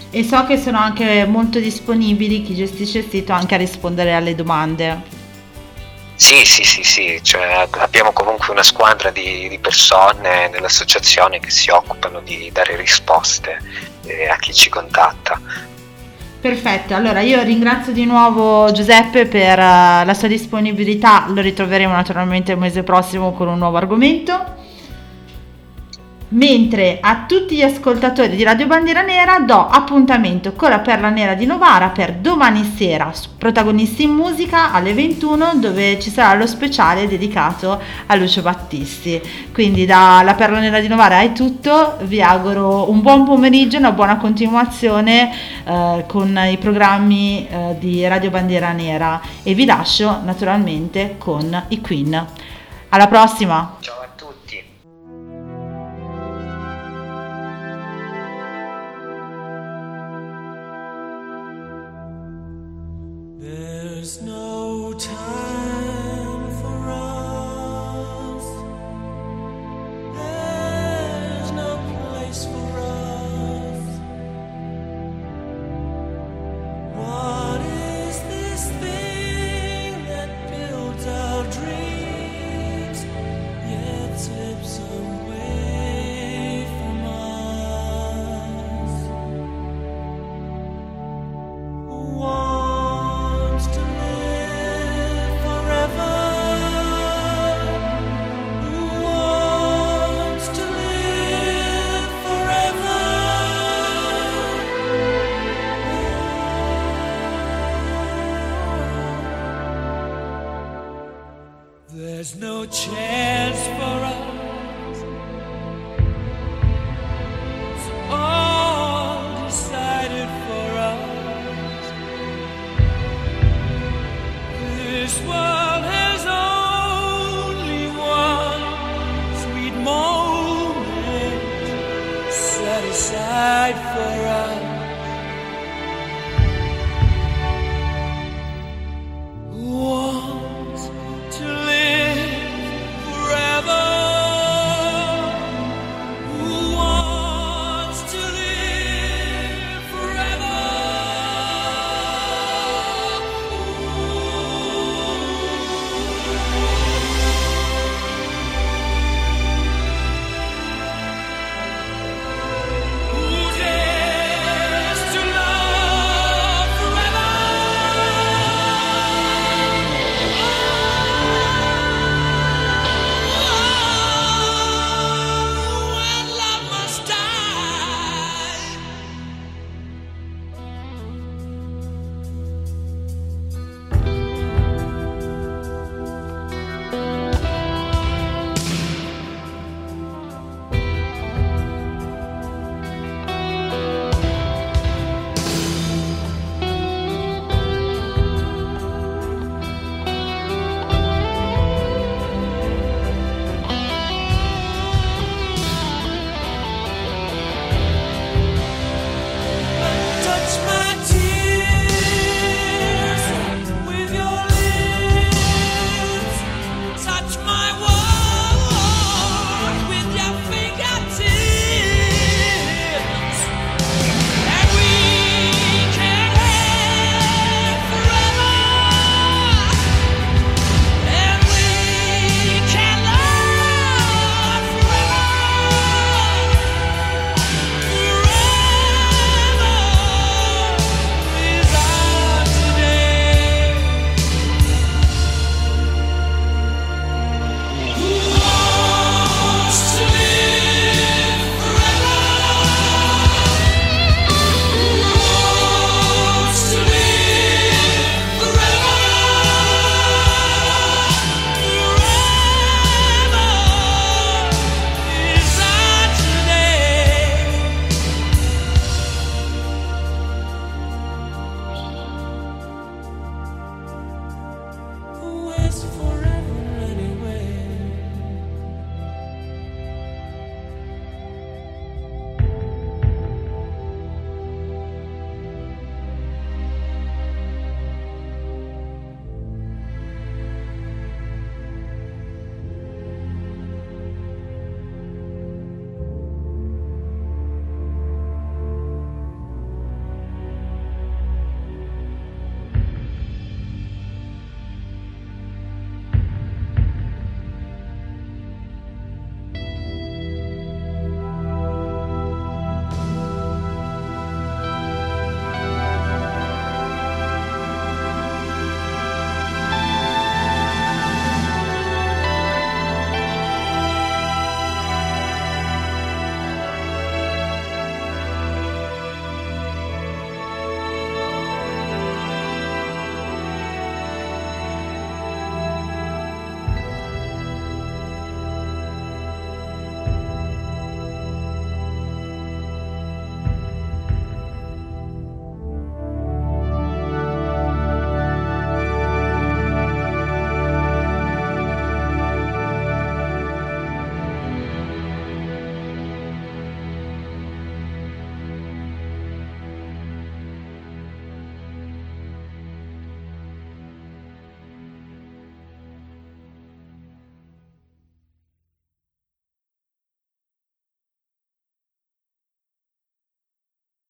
[0.09, 4.33] E so che sono anche molto disponibili chi gestisce il sito anche a rispondere alle
[4.33, 5.14] domande.
[6.17, 11.69] Sì, sì, sì, sì, cioè, abbiamo comunque una squadra di, di persone nell'associazione che si
[11.69, 13.59] occupano di dare risposte
[14.05, 15.39] eh, a chi ci contatta.
[16.39, 22.53] Perfetto, allora io ringrazio di nuovo Giuseppe per eh, la sua disponibilità, lo ritroveremo naturalmente
[22.53, 24.63] il mese prossimo con un nuovo argomento.
[26.27, 31.35] Mentre a tutti gli ascoltatori di Radio Bandiera Nera do appuntamento con la Perla Nera
[31.35, 37.07] di Novara per domani sera, protagonisti in musica alle 21 dove ci sarà lo speciale
[37.07, 39.21] dedicato a Lucio Battisti.
[39.53, 44.17] Quindi dalla Perla Nera di Novara è tutto, vi auguro un buon pomeriggio, una buona
[44.17, 45.31] continuazione
[45.63, 51.79] eh, con i programmi eh, di Radio Bandiera Nera e vi lascio naturalmente con i
[51.81, 52.25] Queen.
[52.89, 53.75] Alla prossima!
[53.79, 54.04] Ciao